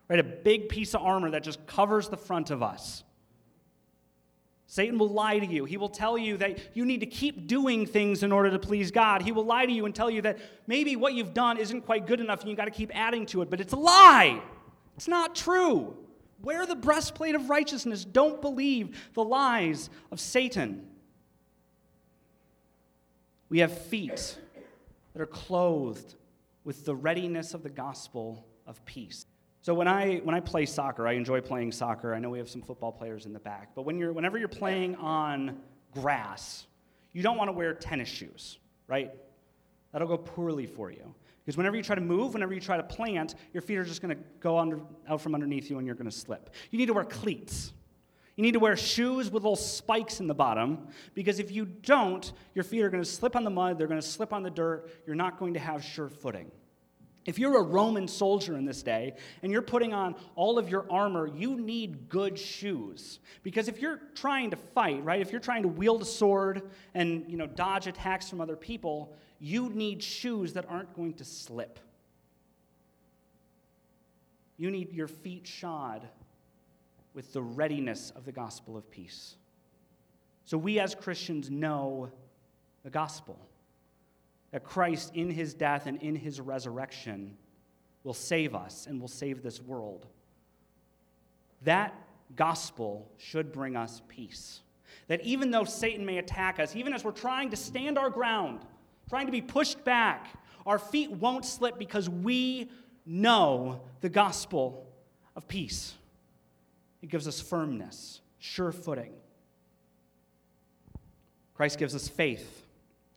right? 0.08 0.18
A 0.18 0.24
big 0.24 0.68
piece 0.68 0.94
of 0.94 1.02
armor 1.02 1.30
that 1.30 1.42
just 1.42 1.66
covers 1.66 2.08
the 2.08 2.16
front 2.16 2.50
of 2.50 2.62
us. 2.62 3.04
Satan 4.66 4.98
will 4.98 5.08
lie 5.08 5.38
to 5.38 5.46
you. 5.46 5.64
He 5.66 5.76
will 5.76 5.88
tell 5.88 6.18
you 6.18 6.36
that 6.38 6.58
you 6.74 6.84
need 6.84 7.00
to 7.00 7.06
keep 7.06 7.46
doing 7.46 7.86
things 7.86 8.22
in 8.22 8.32
order 8.32 8.50
to 8.50 8.58
please 8.58 8.90
God. 8.90 9.22
He 9.22 9.30
will 9.30 9.44
lie 9.44 9.66
to 9.66 9.72
you 9.72 9.86
and 9.86 9.94
tell 9.94 10.10
you 10.10 10.22
that 10.22 10.38
maybe 10.66 10.96
what 10.96 11.14
you've 11.14 11.34
done 11.34 11.58
isn't 11.58 11.82
quite 11.82 12.06
good 12.06 12.20
enough 12.20 12.40
and 12.40 12.50
you 12.50 12.56
got 12.56 12.64
to 12.64 12.70
keep 12.70 12.90
adding 12.92 13.24
to 13.26 13.42
it, 13.42 13.50
but 13.50 13.60
it's 13.60 13.72
a 13.72 13.76
lie. 13.76 14.42
It's 14.96 15.06
not 15.06 15.36
true. 15.36 15.96
Wear 16.42 16.66
the 16.66 16.74
breastplate 16.74 17.34
of 17.34 17.50
righteousness. 17.50 18.04
Don't 18.04 18.40
believe 18.40 18.98
the 19.14 19.22
lies 19.22 19.90
of 20.10 20.18
Satan. 20.18 20.88
We 23.48 23.60
have 23.60 23.76
feet 23.86 24.38
that 25.12 25.22
are 25.22 25.26
clothed 25.26 26.14
with 26.64 26.84
the 26.84 26.94
readiness 26.94 27.54
of 27.54 27.62
the 27.62 27.70
gospel 27.70 28.44
of 28.66 28.84
peace. 28.84 29.26
So 29.64 29.72
when 29.72 29.88
I 29.88 30.16
when 30.18 30.34
I 30.34 30.40
play 30.40 30.66
soccer, 30.66 31.08
I 31.08 31.14
enjoy 31.14 31.40
playing 31.40 31.72
soccer. 31.72 32.12
I 32.12 32.18
know 32.18 32.28
we 32.28 32.36
have 32.36 32.50
some 32.50 32.60
football 32.60 32.92
players 32.92 33.24
in 33.24 33.32
the 33.32 33.38
back, 33.38 33.70
but 33.74 33.86
when 33.86 33.98
you're 33.98 34.12
whenever 34.12 34.36
you're 34.36 34.46
playing 34.46 34.94
on 34.96 35.58
grass, 35.90 36.66
you 37.14 37.22
don't 37.22 37.38
want 37.38 37.48
to 37.48 37.52
wear 37.52 37.72
tennis 37.72 38.10
shoes, 38.10 38.58
right? 38.88 39.10
That'll 39.90 40.06
go 40.06 40.18
poorly 40.18 40.66
for 40.66 40.90
you. 40.90 41.14
Because 41.42 41.56
whenever 41.56 41.76
you 41.76 41.82
try 41.82 41.94
to 41.94 42.02
move, 42.02 42.34
whenever 42.34 42.52
you 42.52 42.60
try 42.60 42.76
to 42.76 42.82
plant, 42.82 43.36
your 43.54 43.62
feet 43.62 43.78
are 43.78 43.84
just 43.84 44.02
going 44.02 44.14
to 44.14 44.22
go 44.38 44.58
under, 44.58 44.80
out 45.08 45.22
from 45.22 45.34
underneath 45.34 45.70
you 45.70 45.78
and 45.78 45.86
you're 45.86 45.96
going 45.96 46.10
to 46.10 46.16
slip. 46.16 46.50
You 46.70 46.78
need 46.78 46.86
to 46.86 46.92
wear 46.92 47.04
cleats. 47.04 47.72
You 48.36 48.42
need 48.42 48.52
to 48.52 48.60
wear 48.60 48.76
shoes 48.76 49.30
with 49.30 49.44
little 49.44 49.56
spikes 49.56 50.20
in 50.20 50.26
the 50.26 50.34
bottom 50.34 50.88
because 51.14 51.38
if 51.38 51.50
you 51.50 51.64
don't, 51.64 52.30
your 52.54 52.64
feet 52.64 52.82
are 52.82 52.90
going 52.90 53.02
to 53.02 53.08
slip 53.08 53.34
on 53.34 53.44
the 53.44 53.50
mud, 53.50 53.78
they're 53.78 53.86
going 53.86 54.00
to 54.00 54.06
slip 54.06 54.34
on 54.34 54.42
the 54.42 54.50
dirt, 54.50 54.90
you're 55.06 55.16
not 55.16 55.38
going 55.38 55.54
to 55.54 55.60
have 55.60 55.82
sure 55.82 56.10
footing. 56.10 56.50
If 57.26 57.38
you're 57.38 57.58
a 57.58 57.62
Roman 57.62 58.06
soldier 58.06 58.56
in 58.56 58.64
this 58.66 58.82
day 58.82 59.14
and 59.42 59.50
you're 59.50 59.62
putting 59.62 59.94
on 59.94 60.14
all 60.36 60.58
of 60.58 60.68
your 60.68 60.84
armor, 60.90 61.26
you 61.26 61.56
need 61.56 62.08
good 62.08 62.38
shoes. 62.38 63.18
Because 63.42 63.68
if 63.68 63.80
you're 63.80 64.00
trying 64.14 64.50
to 64.50 64.56
fight, 64.56 65.02
right, 65.04 65.20
if 65.20 65.32
you're 65.32 65.40
trying 65.40 65.62
to 65.62 65.68
wield 65.68 66.02
a 66.02 66.04
sword 66.04 66.70
and, 66.92 67.24
you 67.28 67.38
know, 67.38 67.46
dodge 67.46 67.86
attacks 67.86 68.28
from 68.28 68.40
other 68.40 68.56
people, 68.56 69.14
you 69.40 69.70
need 69.70 70.02
shoes 70.02 70.52
that 70.52 70.66
aren't 70.68 70.94
going 70.94 71.14
to 71.14 71.24
slip. 71.24 71.78
You 74.58 74.70
need 74.70 74.92
your 74.92 75.08
feet 75.08 75.46
shod 75.46 76.06
with 77.14 77.32
the 77.32 77.42
readiness 77.42 78.12
of 78.14 78.24
the 78.24 78.32
gospel 78.32 78.76
of 78.76 78.90
peace. 78.90 79.36
So 80.44 80.58
we 80.58 80.78
as 80.78 80.94
Christians 80.94 81.50
know 81.50 82.10
the 82.82 82.90
gospel 82.90 83.38
that 84.54 84.62
Christ, 84.62 85.10
in 85.16 85.30
his 85.30 85.52
death 85.52 85.86
and 85.86 86.00
in 86.00 86.14
his 86.14 86.40
resurrection, 86.40 87.36
will 88.04 88.14
save 88.14 88.54
us 88.54 88.86
and 88.86 89.00
will 89.00 89.08
save 89.08 89.42
this 89.42 89.60
world. 89.60 90.06
That 91.62 91.92
gospel 92.36 93.10
should 93.18 93.50
bring 93.50 93.74
us 93.74 94.00
peace. 94.06 94.60
That 95.08 95.22
even 95.22 95.50
though 95.50 95.64
Satan 95.64 96.06
may 96.06 96.18
attack 96.18 96.60
us, 96.60 96.76
even 96.76 96.92
as 96.92 97.02
we're 97.02 97.10
trying 97.10 97.50
to 97.50 97.56
stand 97.56 97.98
our 97.98 98.10
ground, 98.10 98.60
trying 99.08 99.26
to 99.26 99.32
be 99.32 99.40
pushed 99.40 99.82
back, 99.82 100.28
our 100.64 100.78
feet 100.78 101.10
won't 101.10 101.44
slip 101.44 101.76
because 101.76 102.08
we 102.08 102.70
know 103.04 103.80
the 104.02 104.08
gospel 104.08 104.86
of 105.34 105.48
peace. 105.48 105.94
It 107.02 107.08
gives 107.08 107.26
us 107.26 107.40
firmness, 107.40 108.20
sure 108.38 108.70
footing. 108.70 109.14
Christ 111.54 111.76
gives 111.76 111.96
us 111.96 112.06
faith, 112.06 112.62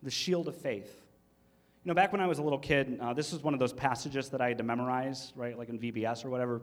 the 0.02 0.10
shield 0.10 0.48
of 0.48 0.56
faith. 0.56 0.97
Know, 1.88 1.94
back 1.94 2.12
when 2.12 2.20
I 2.20 2.28
was 2.28 2.40
a 2.40 2.44
little 2.44 2.60
kid, 2.60 3.00
uh, 3.02 3.14
this 3.14 3.32
was 3.32 3.42
one 3.42 3.54
of 3.54 3.62
those 3.62 3.72
passages 3.72 4.28
that 4.32 4.42
I 4.42 4.50
had 4.50 4.58
to 4.58 4.64
memorize, 4.66 5.32
right, 5.38 5.58
like 5.58 5.70
in 5.70 5.80
VBS 5.80 6.26
or 6.26 6.30
whatever. 6.30 6.62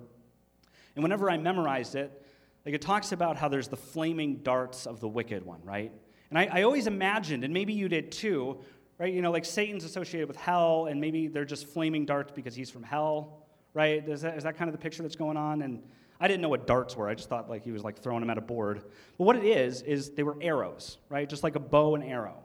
And 0.96 1.02
whenever 1.02 1.30
I 1.30 1.38
memorized 1.38 1.94
it, 1.94 2.22
like 2.66 2.74
it 2.74 2.82
talks 2.82 3.12
about 3.12 3.38
how 3.38 3.48
there's 3.48 3.68
the 3.68 3.76
flaming 3.76 4.40
darts 4.42 4.86
of 4.86 5.00
the 5.00 5.08
wicked 5.08 5.42
one, 5.42 5.60
right? 5.64 5.90
And 6.28 6.38
I, 6.38 6.50
I 6.52 6.62
always 6.64 6.86
imagined, 6.86 7.42
and 7.42 7.54
maybe 7.54 7.72
you 7.72 7.88
did 7.88 8.12
too, 8.12 8.58
right? 8.98 9.14
You 9.14 9.22
know, 9.22 9.30
like 9.30 9.46
Satan's 9.46 9.86
associated 9.86 10.28
with 10.28 10.36
hell, 10.36 10.88
and 10.90 11.00
maybe 11.00 11.28
they're 11.28 11.46
just 11.46 11.68
flaming 11.68 12.04
darts 12.04 12.30
because 12.30 12.54
he's 12.54 12.68
from 12.68 12.82
hell, 12.82 13.46
right? 13.72 14.06
Is 14.06 14.20
that, 14.20 14.36
is 14.36 14.44
that 14.44 14.58
kind 14.58 14.68
of 14.68 14.72
the 14.72 14.82
picture 14.82 15.02
that's 15.02 15.16
going 15.16 15.38
on? 15.38 15.62
And 15.62 15.82
I 16.20 16.28
didn't 16.28 16.42
know 16.42 16.50
what 16.50 16.66
darts 16.66 16.96
were. 16.96 17.08
I 17.08 17.14
just 17.14 17.30
thought 17.30 17.48
like 17.48 17.64
he 17.64 17.72
was 17.72 17.82
like 17.82 17.98
throwing 17.98 18.20
them 18.20 18.28
at 18.28 18.36
a 18.36 18.42
board. 18.42 18.82
But 19.16 19.24
what 19.24 19.36
it 19.36 19.44
is, 19.44 19.80
is 19.80 20.10
they 20.10 20.22
were 20.22 20.36
arrows, 20.42 20.98
right? 21.08 21.26
Just 21.26 21.44
like 21.44 21.56
a 21.56 21.60
bow 21.60 21.94
and 21.94 22.04
arrow. 22.04 22.43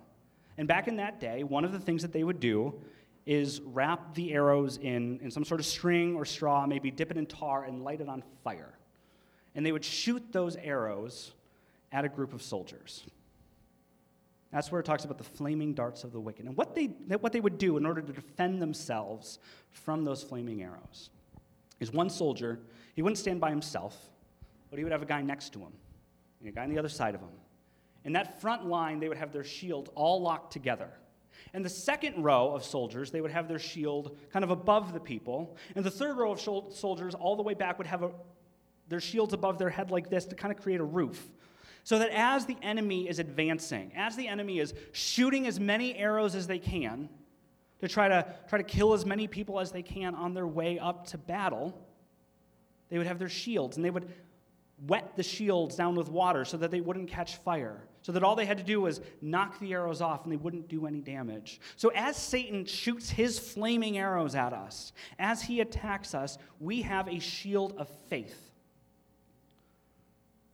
And 0.60 0.67
back 0.67 0.89
in 0.89 0.98
that 0.98 1.22
day, 1.22 1.45
one 1.45 1.63
of 1.63 1.72
the 1.72 1.80
things 1.80 2.02
that 2.02 2.12
they 2.12 2.26
would 2.26 2.41
do 2.41 2.74
is 3.26 3.62
wrap 3.62 4.13
the 4.13 4.34
arrows 4.34 4.76
in, 4.76 5.17
in 5.22 5.32
some 5.32 5.45
sort 5.45 5.62
of 5.62 5.65
string 5.65 6.17
or 6.17 6.26
straw, 6.26 6.67
maybe 6.67 6.91
dip 6.91 7.12
it 7.12 7.15
in 7.15 7.26
tar, 7.28 7.63
and 7.63 7.82
light 7.82 8.02
it 8.02 8.10
on 8.10 8.22
fire. 8.43 8.78
And 9.56 9.65
they 9.65 9.72
would 9.72 9.86
shoot 9.86 10.22
those 10.34 10.58
arrows 10.58 11.32
at 11.93 12.04
a 12.04 12.10
group 12.10 12.34
of 12.34 12.41
soldiers. 12.41 13.06
That's 14.52 14.69
where 14.69 14.82
it 14.82 14.84
talks 14.86 15.06
about 15.06 15.17
the 15.17 15.24
flaming 15.24 15.74
darts 15.74 16.04
of 16.04 16.12
the 16.12 16.19
wicked 16.19 16.45
and 16.45 16.58
what 16.58 16.76
they, 16.76 16.88
what 16.88 17.32
they 17.32 17.39
would 17.39 17.58
do 17.58 17.78
in 17.78 17.86
order 17.86 18.02
to 18.02 18.12
defend 18.12 18.62
themselves 18.62 19.39
from 19.72 20.04
those 20.04 20.24
flaming 20.24 20.62
arrows. 20.62 21.10
Is 21.80 21.93
one 21.93 22.10
soldier, 22.10 22.60
he 22.95 23.02
wouldn't 23.02 23.17
stand 23.17 23.39
by 23.39 23.50
himself, 23.50 24.10
but 24.69 24.78
he 24.78 24.84
would 24.84 24.91
have 24.91 25.04
a 25.04 25.06
guy 25.06 25.22
next 25.22 25.54
to 25.54 25.60
him, 25.60 25.72
and 26.41 26.50
a 26.50 26.52
guy 26.52 26.63
on 26.63 26.69
the 26.69 26.80
other 26.80 26.89
side 26.89 27.15
of 27.15 27.22
him. 27.22 27.30
In 28.06 28.14
that 28.14 28.42
front 28.42 28.66
line, 28.66 29.00
they 29.00 29.10
would 29.10 29.18
have 29.18 29.32
their 29.32 29.44
shield 29.44 29.90
all 29.96 30.22
locked 30.22 30.54
together. 30.54 30.90
And 31.54 31.66
the 31.66 31.70
second 31.70 32.24
row 32.24 32.54
of 32.54 32.64
soldiers, 32.64 33.12
they 33.12 33.22
would 33.22 33.32
have 33.32 33.48
their 33.48 33.60
shield 33.60 34.18
kind 34.32 34.44
of 34.44 34.52
above 34.52 34.94
the 34.94 35.00
people. 35.00 35.58
And 35.76 35.84
the 35.84 35.92
third 35.92 36.18
row 36.18 36.32
of 36.32 36.40
soldiers, 36.40 37.16
all 37.16 37.36
the 37.36 37.44
way 37.44 37.54
back, 37.54 37.78
would 37.78 37.88
have 37.88 38.04
a, 38.04 38.12
their 38.88 39.00
shields 39.00 39.34
above 39.34 39.58
their 39.58 39.70
head 39.70 39.92
like 39.92 40.10
this 40.10 40.26
to 40.26 40.36
kind 40.36 40.52
of 40.52 40.62
create 40.62 40.80
a 40.80 40.84
roof. 40.84 41.30
So 41.84 42.00
that 42.00 42.10
as 42.12 42.46
the 42.46 42.58
enemy 42.62 43.10
is 43.10 43.20
advancing, 43.20 43.92
as 43.96 44.16
the 44.16 44.28
enemy 44.28 44.60
is 44.60 44.74
shooting 44.92 45.48
as 45.48 45.60
many 45.60 45.96
arrows 45.96 46.36
as 46.36 46.46
they 46.46 46.60
can 46.60 47.10
to 47.82 47.88
try 47.88 48.08
to, 48.10 48.26
try 48.48 48.58
to 48.60 48.64
kill 48.64 48.94
as 48.94 49.06
many 49.06 49.28
people 49.28 49.60
as 49.60 49.72
they 49.72 49.82
can 49.82 50.14
on 50.14 50.34
their 50.34 50.48
way 50.48 50.78
up 50.78 51.08
to 51.08 51.18
battle, 51.18 51.74
they 52.90 52.98
would 52.98 53.08
have 53.08 53.18
their 53.18 53.30
shields 53.30 53.78
and 53.78 53.86
they 53.86 53.90
would 53.90 54.12
wet 54.88 55.15
the 55.15 55.24
shields 55.24 55.76
down 55.76 55.96
with 55.96 56.10
water 56.10 56.46
so 56.46 56.58
that 56.58 56.72
they 56.72 56.82
wouldn't 56.82 57.10
catch 57.10 57.38
fire, 57.38 57.84
so 58.02 58.12
that 58.12 58.24
all 58.24 58.36
they 58.36 58.46
had 58.46 58.58
to 58.58 58.63
do 58.63 58.82
was 58.82 59.02
knock 59.22 59.60
the 59.60 59.74
arrows 59.74 60.02
off 60.02 60.24
and 60.24 60.32
they 60.32 60.38
wouldn't 60.38 60.68
do 60.68 60.86
any 60.86 61.02
damage. 61.02 61.60
So, 61.76 61.92
as 61.96 62.15
Satan 62.15 62.65
shoots 62.65 63.10
his 63.10 63.38
flaming 63.38 63.98
arrows 63.98 64.36
at 64.36 64.54
us, 64.54 64.94
as 65.18 65.42
he 65.42 65.62
attacks 65.62 66.15
us, 66.15 66.38
we 66.60 66.82
have 66.84 67.08
a 67.08 67.20
shield 67.20 67.74
of 67.78 67.89
faith. 68.10 68.52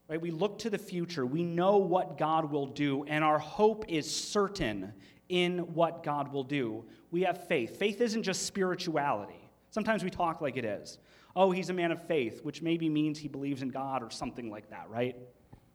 Right? 0.08 0.20
We 0.20 0.30
look 0.30 0.58
to 0.60 0.70
the 0.70 0.78
future. 0.78 1.26
We 1.26 1.42
know 1.42 1.78
what 1.78 2.16
God 2.18 2.50
will 2.50 2.66
do, 2.66 3.04
and 3.04 3.24
our 3.24 3.38
hope 3.38 3.84
is 3.88 4.08
certain 4.08 4.92
in 5.28 5.58
what 5.74 6.04
God 6.04 6.32
will 6.32 6.44
do. 6.44 6.84
We 7.10 7.22
have 7.22 7.46
faith. 7.48 7.76
Faith 7.76 8.00
isn't 8.00 8.22
just 8.22 8.46
spirituality. 8.46 9.40
Sometimes 9.70 10.04
we 10.04 10.10
talk 10.10 10.40
like 10.40 10.56
it 10.56 10.64
is 10.64 10.98
oh, 11.36 11.50
he's 11.50 11.68
a 11.68 11.74
man 11.74 11.92
of 11.92 12.04
faith, 12.06 12.40
which 12.42 12.62
maybe 12.62 12.88
means 12.88 13.18
he 13.18 13.28
believes 13.28 13.62
in 13.62 13.68
God 13.68 14.02
or 14.02 14.10
something 14.10 14.50
like 14.50 14.70
that, 14.70 14.88
right? 14.88 15.14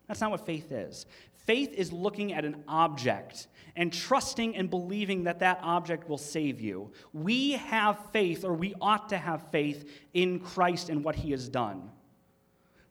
That's 0.07 0.19
not 0.19 0.31
what 0.31 0.45
faith 0.45 0.71
is. 0.71 1.05
Faith 1.45 1.73
is 1.73 1.93
looking 1.93 2.33
at 2.33 2.43
an 2.43 2.63
object 2.67 3.47
and 3.75 3.93
trusting 3.93 4.55
and 4.55 4.69
believing 4.69 5.23
that 5.23 5.39
that 5.39 5.59
object 5.61 6.09
will 6.09 6.17
save 6.17 6.59
you. 6.59 6.91
We 7.13 7.51
have 7.53 7.97
faith, 8.11 8.43
or 8.43 8.53
we 8.53 8.73
ought 8.81 9.09
to 9.09 9.17
have 9.17 9.49
faith, 9.51 9.89
in 10.13 10.39
Christ 10.39 10.89
and 10.89 11.03
what 11.03 11.15
he 11.15 11.31
has 11.31 11.47
done. 11.47 11.89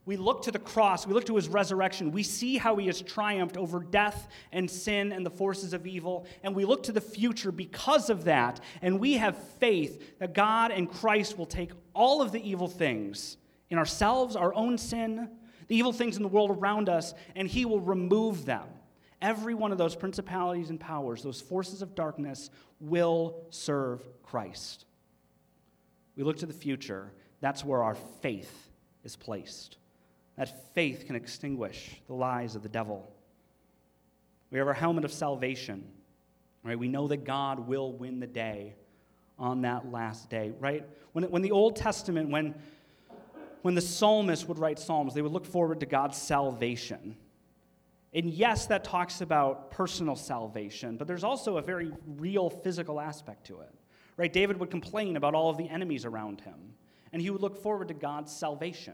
We 0.05 0.17
look 0.17 0.41
to 0.43 0.51
the 0.51 0.59
cross, 0.59 1.05
we 1.05 1.13
look 1.13 1.27
to 1.27 1.35
his 1.35 1.47
resurrection, 1.47 2.11
we 2.11 2.23
see 2.23 2.57
how 2.57 2.75
he 2.77 2.87
has 2.87 3.01
triumphed 3.01 3.55
over 3.55 3.79
death 3.79 4.27
and 4.51 4.69
sin 4.69 5.11
and 5.11 5.23
the 5.23 5.29
forces 5.29 5.73
of 5.73 5.85
evil, 5.85 6.25
and 6.41 6.55
we 6.55 6.65
look 6.65 6.83
to 6.83 6.91
the 6.91 6.99
future 6.99 7.51
because 7.51 8.09
of 8.09 8.23
that, 8.23 8.59
and 8.81 8.99
we 8.99 9.13
have 9.13 9.37
faith 9.37 10.17
that 10.17 10.33
God 10.33 10.71
and 10.71 10.89
Christ 10.89 11.37
will 11.37 11.45
take 11.45 11.71
all 11.93 12.21
of 12.21 12.31
the 12.31 12.47
evil 12.47 12.67
things 12.67 13.37
in 13.69 13.77
ourselves, 13.77 14.35
our 14.35 14.53
own 14.53 14.77
sin, 14.77 15.29
the 15.67 15.75
evil 15.75 15.93
things 15.93 16.17
in 16.17 16.23
the 16.23 16.29
world 16.29 16.51
around 16.51 16.89
us, 16.89 17.13
and 17.35 17.47
he 17.47 17.65
will 17.65 17.79
remove 17.79 18.45
them. 18.45 18.67
Every 19.21 19.53
one 19.53 19.71
of 19.71 19.77
those 19.77 19.95
principalities 19.95 20.69
and 20.69 20.79
powers, 20.79 21.23
those 21.23 21.41
forces 21.41 21.81
of 21.81 21.95
darkness, 21.95 22.49
will 22.79 23.45
serve 23.49 24.01
Christ. 24.23 24.85
We 26.15 26.23
look 26.23 26.37
to 26.37 26.45
the 26.45 26.53
future, 26.53 27.13
that's 27.39 27.63
where 27.63 27.83
our 27.83 27.95
faith 27.95 28.69
is 29.03 29.15
placed. 29.15 29.77
That 30.37 30.73
faith 30.73 31.05
can 31.05 31.15
extinguish 31.15 32.01
the 32.07 32.13
lies 32.13 32.55
of 32.55 32.63
the 32.63 32.69
devil. 32.69 33.11
We 34.49 34.57
have 34.57 34.67
our 34.67 34.73
helmet 34.73 35.05
of 35.05 35.13
salvation. 35.13 35.83
Right? 36.63 36.77
We 36.77 36.87
know 36.87 37.07
that 37.07 37.23
God 37.23 37.67
will 37.67 37.91
win 37.91 38.19
the 38.19 38.27
day 38.27 38.75
on 39.41 39.61
that 39.63 39.91
last 39.91 40.29
day, 40.29 40.53
right? 40.59 40.87
When, 41.13 41.23
when 41.25 41.41
the 41.41 41.51
Old 41.51 41.75
Testament, 41.75 42.29
when, 42.29 42.55
when 43.63 43.75
the 43.75 43.81
psalmist 43.81 44.47
would 44.47 44.59
write 44.59 44.79
psalms, 44.79 45.13
they 45.13 45.21
would 45.21 45.31
look 45.33 45.45
forward 45.45 45.79
to 45.79 45.85
God's 45.85 46.17
salvation. 46.17 47.17
And 48.13 48.29
yes, 48.29 48.67
that 48.67 48.83
talks 48.83 49.21
about 49.21 49.71
personal 49.71 50.15
salvation, 50.15 50.95
but 50.95 51.07
there's 51.07 51.23
also 51.23 51.57
a 51.57 51.61
very 51.61 51.91
real 52.05 52.49
physical 52.49 52.99
aspect 52.99 53.47
to 53.47 53.61
it. 53.61 53.73
Right? 54.15 54.31
David 54.31 54.59
would 54.59 54.69
complain 54.69 55.15
about 55.15 55.33
all 55.33 55.49
of 55.49 55.57
the 55.57 55.67
enemies 55.67 56.05
around 56.05 56.41
him, 56.41 56.75
and 57.11 57.21
he 57.21 57.31
would 57.31 57.41
look 57.41 57.61
forward 57.63 57.87
to 57.87 57.93
God's 57.95 58.31
salvation. 58.31 58.93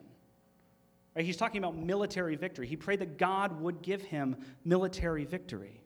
Right? 1.14 1.26
He's 1.26 1.36
talking 1.36 1.58
about 1.58 1.76
military 1.76 2.38
victory. 2.38 2.68
He 2.68 2.78
prayed 2.78 3.00
that 3.00 3.18
God 3.18 3.60
would 3.60 3.82
give 3.82 4.02
him 4.02 4.38
military 4.64 5.26
victory. 5.26 5.82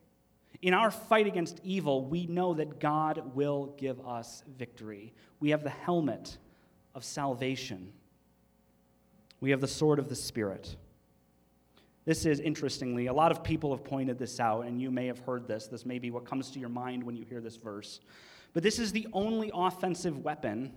In 0.62 0.74
our 0.74 0.92
fight 0.92 1.26
against 1.26 1.60
evil, 1.64 2.04
we 2.04 2.26
know 2.26 2.54
that 2.54 2.78
God 2.78 3.34
will 3.34 3.74
give 3.76 4.00
us 4.06 4.44
victory. 4.56 5.12
We 5.40 5.50
have 5.50 5.64
the 5.64 5.70
helmet 5.70 6.38
of 6.94 7.04
salvation, 7.04 7.92
we 9.40 9.50
have 9.50 9.60
the 9.60 9.68
sword 9.68 9.98
of 9.98 10.08
the 10.08 10.16
Spirit. 10.16 10.76
This 12.04 12.26
is 12.26 12.40
interestingly, 12.40 13.06
a 13.06 13.12
lot 13.12 13.30
of 13.30 13.44
people 13.44 13.70
have 13.70 13.84
pointed 13.84 14.18
this 14.18 14.40
out, 14.40 14.66
and 14.66 14.80
you 14.80 14.90
may 14.90 15.06
have 15.06 15.20
heard 15.20 15.46
this. 15.46 15.68
This 15.68 15.86
may 15.86 16.00
be 16.00 16.10
what 16.10 16.24
comes 16.24 16.50
to 16.50 16.58
your 16.58 16.68
mind 16.68 17.02
when 17.04 17.16
you 17.16 17.24
hear 17.24 17.40
this 17.40 17.54
verse. 17.54 18.00
But 18.52 18.64
this 18.64 18.80
is 18.80 18.90
the 18.90 19.06
only 19.12 19.52
offensive 19.54 20.18
weapon 20.18 20.72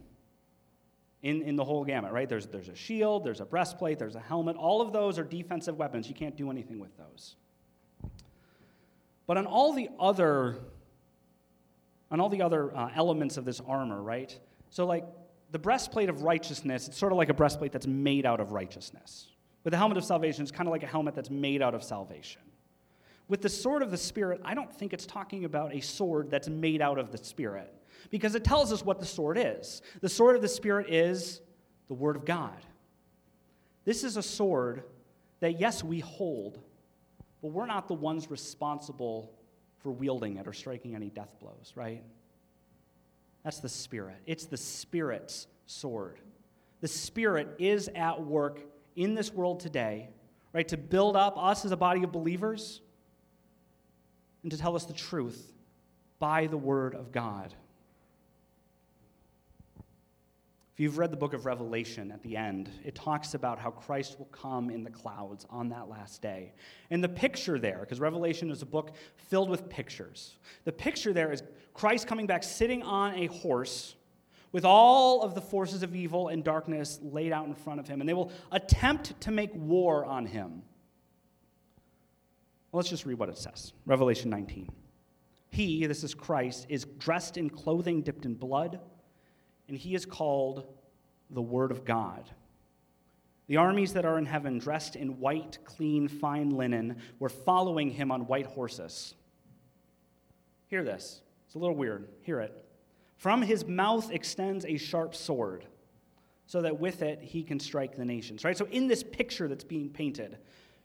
in, 1.23 1.41
in 1.41 1.55
the 1.55 1.63
whole 1.63 1.83
gamut, 1.83 2.11
right? 2.11 2.29
There's, 2.29 2.45
there's 2.45 2.69
a 2.69 2.75
shield, 2.75 3.23
there's 3.23 3.41
a 3.41 3.45
breastplate, 3.45 3.97
there's 3.97 4.15
a 4.15 4.19
helmet. 4.19 4.55
All 4.55 4.81
of 4.81 4.93
those 4.93 5.17
are 5.17 5.23
defensive 5.23 5.77
weapons. 5.77 6.07
You 6.07 6.13
can't 6.13 6.37
do 6.37 6.51
anything 6.51 6.79
with 6.79 6.95
those. 6.95 7.35
But 9.27 9.37
on 9.37 9.45
all 9.45 9.73
the 9.73 9.89
other, 9.99 10.57
on 12.11 12.19
all 12.19 12.29
the 12.29 12.41
other 12.41 12.75
uh, 12.75 12.89
elements 12.95 13.37
of 13.37 13.45
this 13.45 13.61
armor, 13.67 14.01
right? 14.01 14.37
So 14.69 14.85
like 14.85 15.05
the 15.51 15.59
breastplate 15.59 16.09
of 16.09 16.21
righteousness, 16.21 16.87
it's 16.87 16.97
sort 16.97 17.11
of 17.11 17.17
like 17.17 17.29
a 17.29 17.33
breastplate 17.33 17.71
that's 17.71 17.87
made 17.87 18.25
out 18.25 18.39
of 18.39 18.51
righteousness. 18.51 19.27
With 19.63 19.71
the 19.71 19.77
helmet 19.77 19.97
of 19.97 20.05
salvation, 20.05 20.43
it's 20.43 20.51
kind 20.51 20.67
of 20.67 20.71
like 20.71 20.83
a 20.83 20.87
helmet 20.87 21.15
that's 21.15 21.31
made 21.31 21.61
out 21.61 21.73
of 21.73 21.83
salvation. 21.83 22.41
With 23.27 23.41
the 23.41 23.49
sword 23.49 23.81
of 23.81 23.89
the 23.89 23.97
Spirit, 23.97 24.41
I 24.45 24.53
don't 24.53 24.71
think 24.71 24.93
it's 24.93 25.07
talking 25.07 25.45
about 25.45 25.73
a 25.73 25.81
sword 25.81 26.29
that's 26.29 26.47
made 26.47 26.81
out 26.81 26.99
of 26.99 27.11
the 27.11 27.17
Spirit, 27.17 27.73
because 28.11 28.35
it 28.35 28.43
tells 28.43 28.71
us 28.71 28.85
what 28.85 28.99
the 28.99 29.05
sword 29.05 29.39
is. 29.39 29.81
The 30.01 30.09
sword 30.09 30.35
of 30.35 30.43
the 30.43 30.47
Spirit 30.47 30.93
is 30.93 31.41
the 31.87 31.95
Word 31.95 32.15
of 32.15 32.25
God. 32.25 32.53
This 33.83 34.03
is 34.03 34.17
a 34.17 34.21
sword 34.21 34.83
that, 35.39 35.59
yes, 35.59 35.83
we 35.83 35.99
hold, 35.99 36.59
but 37.41 37.49
we're 37.49 37.65
not 37.65 37.87
the 37.87 37.93
ones 37.93 38.29
responsible 38.29 39.31
for 39.79 39.91
wielding 39.91 40.37
it 40.37 40.47
or 40.47 40.53
striking 40.53 40.95
any 40.95 41.09
death 41.09 41.35
blows, 41.39 41.73
right? 41.75 42.03
That's 43.43 43.59
the 43.59 43.69
Spirit. 43.69 44.17
It's 44.25 44.45
the 44.45 44.57
Spirit's 44.57 45.47
sword. 45.67 46.19
The 46.81 46.87
Spirit 46.87 47.55
is 47.59 47.89
at 47.95 48.21
work 48.21 48.61
in 48.95 49.13
this 49.13 49.31
world 49.31 49.59
today, 49.59 50.09
right, 50.53 50.67
to 50.67 50.77
build 50.77 51.15
up 51.15 51.37
us 51.37 51.65
as 51.65 51.71
a 51.71 51.77
body 51.77 52.03
of 52.03 52.11
believers 52.11 52.81
and 54.41 54.51
to 54.51 54.57
tell 54.57 54.75
us 54.75 54.85
the 54.85 54.93
truth 54.93 55.53
by 56.19 56.47
the 56.47 56.57
Word 56.57 56.95
of 56.95 57.11
God. 57.11 57.53
If 60.75 60.81
you've 60.81 60.97
read 60.97 61.09
the 61.09 61.15
book 61.15 61.33
of 61.33 61.45
Revelation 61.45 62.11
at 62.11 62.21
the 62.21 62.35
end, 62.35 62.69
it 62.83 62.95
talks 62.95 63.33
about 63.33 63.59
how 63.59 63.71
Christ 63.71 64.19
will 64.19 64.25
come 64.25 64.69
in 64.69 64.83
the 64.83 64.89
clouds 64.89 65.45
on 65.49 65.69
that 65.69 65.87
last 65.87 66.21
day. 66.21 66.51
And 66.89 67.01
the 67.01 67.07
picture 67.07 67.57
there, 67.57 67.77
because 67.79 68.01
Revelation 68.01 68.51
is 68.51 68.61
a 68.61 68.65
book 68.65 68.93
filled 69.15 69.49
with 69.49 69.69
pictures, 69.69 70.35
the 70.65 70.73
picture 70.73 71.13
there 71.13 71.31
is 71.31 71.43
Christ 71.73 72.07
coming 72.07 72.27
back 72.27 72.43
sitting 72.43 72.83
on 72.83 73.15
a 73.15 73.27
horse 73.27 73.95
with 74.51 74.65
all 74.65 75.21
of 75.21 75.33
the 75.33 75.39
forces 75.39 75.81
of 75.81 75.95
evil 75.95 76.27
and 76.27 76.43
darkness 76.43 76.99
laid 77.01 77.31
out 77.31 77.47
in 77.47 77.55
front 77.55 77.79
of 77.79 77.87
him, 77.87 78.01
and 78.01 78.09
they 78.09 78.13
will 78.13 78.33
attempt 78.51 79.17
to 79.21 79.31
make 79.31 79.51
war 79.53 80.03
on 80.03 80.25
him. 80.25 80.61
Well, 82.73 82.79
let's 82.79 82.89
just 82.89 83.05
read 83.05 83.17
what 83.17 83.29
it 83.29 83.37
says 83.37 83.71
Revelation 83.85 84.29
19. 84.29 84.69
He, 85.51 85.85
this 85.85 86.03
is 86.03 86.13
Christ, 86.13 86.65
is 86.67 86.83
dressed 86.97 87.37
in 87.37 87.49
clothing 87.49 88.01
dipped 88.01 88.25
in 88.25 88.33
blood 88.33 88.81
and 89.67 89.77
he 89.77 89.95
is 89.95 90.05
called 90.05 90.65
the 91.29 91.41
Word 91.41 91.71
of 91.71 91.85
God. 91.85 92.29
The 93.47 93.57
armies 93.57 93.93
that 93.93 94.05
are 94.05 94.17
in 94.17 94.25
heaven, 94.25 94.57
dressed 94.57 94.95
in 94.95 95.19
white, 95.19 95.59
clean, 95.65 96.07
fine 96.07 96.49
linen, 96.49 96.97
were 97.19 97.29
following 97.29 97.91
him 97.91 98.11
on 98.11 98.21
white 98.27 98.47
horses. 98.47 99.13
Hear 100.67 100.83
this. 100.83 101.21
It's 101.45 101.55
a 101.55 101.59
little 101.59 101.75
weird. 101.75 102.07
Hear 102.21 102.39
it. 102.39 102.65
From 103.17 103.41
his 103.41 103.65
mouth 103.65 104.11
extends 104.11 104.65
a 104.65 104.77
sharp 104.77 105.15
sword, 105.15 105.65
so 106.47 106.61
that 106.61 106.79
with 106.79 107.01
it 107.01 107.21
he 107.21 107.43
can 107.43 107.59
strike 107.59 107.95
the 107.95 108.05
nations. 108.05 108.43
Right? 108.43 108.57
So, 108.57 108.65
in 108.65 108.87
this 108.87 109.03
picture 109.03 109.47
that's 109.47 109.63
being 109.63 109.89
painted, 109.89 110.37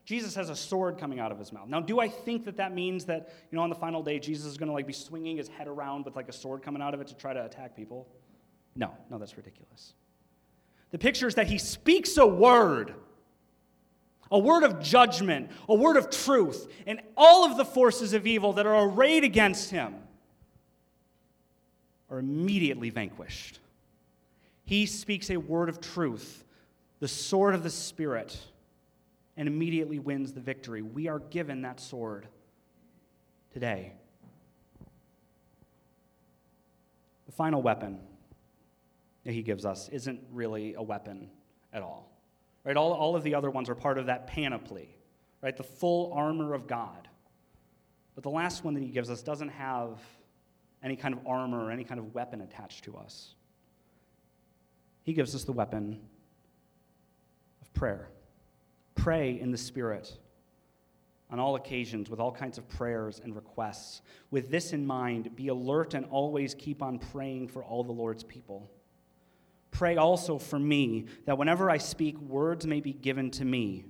Jesus 0.05 0.35
has 0.35 0.49
a 0.49 0.57
sword 0.57 0.99
coming 0.99 1.19
out 1.19 1.33
of 1.33 1.39
his 1.39 1.53
mouth. 1.53 1.69
Now, 1.69 1.81
do 1.81 2.01
I 2.01 2.09
think 2.09 2.45
that 2.45 2.57
that 2.57 2.75
means 2.75 3.05
that, 3.07 3.33
you 3.51 3.57
know, 3.57 3.63
on 3.63 3.71
the 3.71 3.77
final 3.77 4.03
day, 4.03 4.19
Jesus 4.19 4.47
is 4.47 4.57
going 4.57 4.69
to 4.69 4.73
like 4.73 4.87
be 4.87 4.93
swinging 4.93 5.37
his 5.37 5.49
head 5.49 5.69
around 5.69 6.05
with 6.05 6.17
like 6.17 6.29
a 6.29 6.33
sword 6.33 6.63
coming 6.63 6.83
out 6.83 6.95
of 6.95 7.01
it 7.01 7.09
to 7.09 7.15
try 7.15 7.33
to 7.33 7.45
attack 7.45 7.77
people? 7.77 8.09
No, 8.81 8.95
no, 9.11 9.19
that's 9.19 9.37
ridiculous. 9.37 9.93
The 10.91 10.99
picture 10.99 11.29
is 11.29 11.35
that 11.35 11.47
he 11.47 11.59
speaks 11.59 12.17
a 12.17 12.27
word, 12.27 12.95
a 14.31 14.39
word 14.39 14.65
of 14.65 14.81
judgment, 14.81 15.51
a 15.69 15.75
word 15.75 15.99
of 15.99 16.09
truth, 16.09 16.67
and 16.87 16.99
all 17.15 17.45
of 17.45 17.59
the 17.59 17.65
forces 17.65 18.15
of 18.15 18.27
evil 18.27 18.55
that 18.55 18.67
are 18.67 18.89
arrayed 18.89 19.23
against 19.23 19.71
him 19.71 19.97
are 22.09 22.19
immediately 22.19 22.89
vanquished. 22.89 23.61
He 24.65 24.87
speaks 24.87 25.31
a 25.31 25.37
word 25.37 25.69
of 25.69 25.83
truth, 25.83 26.43
the 27.01 27.09
sword 27.09 27.55
of 27.55 27.63
the 27.63 27.71
Spirit, 27.71 28.37
and 29.37 29.47
immediately 29.47 29.99
wins 29.99 30.33
the 30.33 30.41
victory. 30.41 30.81
We 30.81 31.07
are 31.07 31.19
given 31.19 31.63
that 31.63 31.81
sword 31.81 32.29
today. 33.53 33.93
The 37.27 37.33
final 37.33 37.61
weapon 37.61 37.99
that 39.31 39.35
he 39.35 39.43
gives 39.43 39.65
us 39.65 39.89
isn't 39.91 40.21
really 40.33 40.75
a 40.75 40.83
weapon 40.83 41.31
at 41.73 41.83
all. 41.83 42.11
Right? 42.65 42.77
All, 42.77 42.93
all 42.93 43.15
of 43.15 43.23
the 43.23 43.37
other 43.37 43.49
ones 43.49 43.69
are 43.69 43.77
part 43.77 43.97
of 43.97 44.07
that 44.07 44.27
panoply, 44.27 44.89
right? 45.41 45.57
The 45.57 45.63
full 45.63 46.13
armor 46.13 46.53
of 46.53 46.67
God. 46.67 47.07
But 48.17 48.25
the 48.25 48.31
last 48.31 48.65
one 48.65 48.75
that 48.75 48.83
he 48.83 48.89
gives 48.89 49.09
us 49.09 49.23
doesn't 49.23 49.51
have 49.51 50.01
any 50.83 50.97
kind 50.97 51.15
of 51.15 51.25
armor 51.29 51.65
or 51.65 51.71
any 51.71 51.85
kind 51.85 52.01
of 52.01 52.13
weapon 52.13 52.41
attached 52.41 52.83
to 52.85 52.97
us. 52.97 53.37
He 55.05 55.13
gives 55.13 55.33
us 55.37 55.45
the 55.45 55.53
weapon 55.53 56.01
of 57.63 57.73
prayer. 57.73 58.09
Pray 58.97 59.39
in 59.41 59.53
the 59.53 59.59
Spirit 59.59 60.13
on 61.31 61.39
all 61.39 61.55
occasions 61.55 62.11
with 62.11 62.19
all 62.19 62.33
kinds 62.33 62.59
of 62.59 62.69
prayers 62.69 63.21
and 63.23 63.37
requests. 63.37 64.03
With 64.33 64.51
this 64.51 64.73
in 64.73 64.85
mind, 64.85 65.37
be 65.37 65.47
alert 65.47 65.95
and 65.95 66.05
always 66.07 66.53
keep 66.53 66.83
on 66.83 66.99
praying 66.99 67.47
for 67.47 67.63
all 67.63 67.85
the 67.85 67.93
Lord's 67.93 68.25
people. 68.25 68.69
Pray 69.71 69.97
also 69.97 70.39
for 70.39 70.59
me 70.59 71.07
that 71.27 71.39
whenever 71.39 71.71
I 71.71 71.79
speak, 71.79 72.19
words 72.19 72.67
may 72.67 72.81
be 72.81 72.93
given 72.93 73.31
to 73.33 73.45
me, 73.45 73.85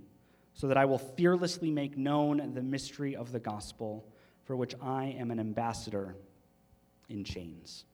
so 0.55 0.69
that 0.69 0.77
I 0.77 0.85
will 0.85 0.99
fearlessly 0.99 1.71
make 1.71 1.97
known 1.97 2.53
the 2.55 2.63
mystery 2.63 3.17
of 3.17 3.33
the 3.33 3.41
gospel, 3.41 4.07
for 4.45 4.57
which 4.57 4.75
I 4.83 5.17
am 5.19 5.31
an 5.31 5.41
ambassador 5.41 6.17
in 7.09 7.25
chains. 7.25 7.85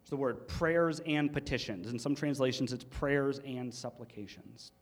It's 0.00 0.10
the 0.10 0.16
word 0.16 0.48
prayers 0.48 1.00
and 1.00 1.30
petitions. 1.32 1.88
In 1.88 1.98
some 1.98 2.14
translations, 2.14 2.72
it's 2.72 2.84
prayers 2.84 3.40
and 3.44 3.72
supplications. 3.72 4.72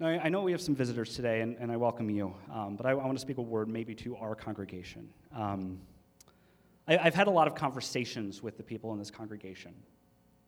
Now, 0.00 0.08
I 0.08 0.28
know 0.28 0.42
we 0.42 0.50
have 0.50 0.60
some 0.60 0.74
visitors 0.74 1.14
today, 1.14 1.40
and, 1.40 1.56
and 1.60 1.70
I 1.70 1.76
welcome 1.76 2.10
you, 2.10 2.34
um, 2.52 2.74
but 2.74 2.84
I, 2.84 2.90
I, 2.90 2.94
want 2.94 3.16
to 3.16 3.22
speak 3.22 3.38
a 3.38 3.42
word 3.42 3.68
maybe 3.68 3.94
to 3.94 4.16
our 4.16 4.34
congregation. 4.34 5.08
Um, 5.32 5.78
I, 6.86 6.98
I've 6.98 7.14
had 7.14 7.26
a 7.26 7.30
lot 7.30 7.46
of 7.46 7.54
conversations 7.54 8.42
with 8.42 8.56
the 8.56 8.62
people 8.62 8.92
in 8.92 8.98
this 8.98 9.10
congregation. 9.10 9.74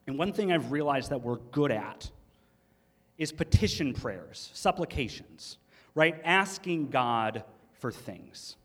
And 0.07 0.19
one 0.19 0.33
thing 0.33 0.53
I've 0.53 0.71
realized 0.71 1.11
that 1.11 1.23
we're 1.23 1.37
good 1.37 1.73
at 1.73 2.11
is 3.19 3.33
petition 3.33 3.95
prayers, 3.95 4.51
supplications, 4.55 5.59
right? 5.95 6.21
Asking 6.25 6.89
God 6.91 7.45
for 7.73 7.91
things. 7.91 8.57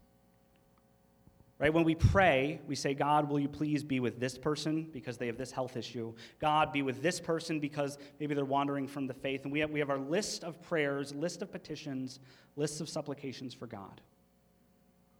Right? 1.57 1.71
When 1.71 1.83
we 1.83 1.93
pray, 1.93 2.59
we 2.65 2.73
say, 2.73 2.95
God, 2.95 3.29
will 3.29 3.39
you 3.39 3.47
please 3.47 3.83
be 3.83 3.99
with 3.99 4.19
this 4.19 4.35
person 4.35 4.89
because 4.91 5.17
they 5.17 5.27
have 5.27 5.37
this 5.37 5.51
health 5.51 5.77
issue? 5.77 6.11
God, 6.39 6.73
be 6.73 6.81
with 6.81 7.03
this 7.03 7.19
person 7.19 7.59
because 7.59 7.99
maybe 8.19 8.33
they're 8.33 8.43
wandering 8.43 8.87
from 8.87 9.05
the 9.05 9.13
faith. 9.13 9.43
And 9.43 9.51
we 9.51 9.59
have, 9.59 9.69
we 9.69 9.77
have 9.77 9.91
our 9.91 9.99
list 9.99 10.43
of 10.43 10.59
prayers, 10.63 11.13
list 11.13 11.43
of 11.43 11.51
petitions, 11.51 12.19
lists 12.55 12.81
of 12.81 12.89
supplications 12.89 13.53
for 13.53 13.67
God. 13.67 14.01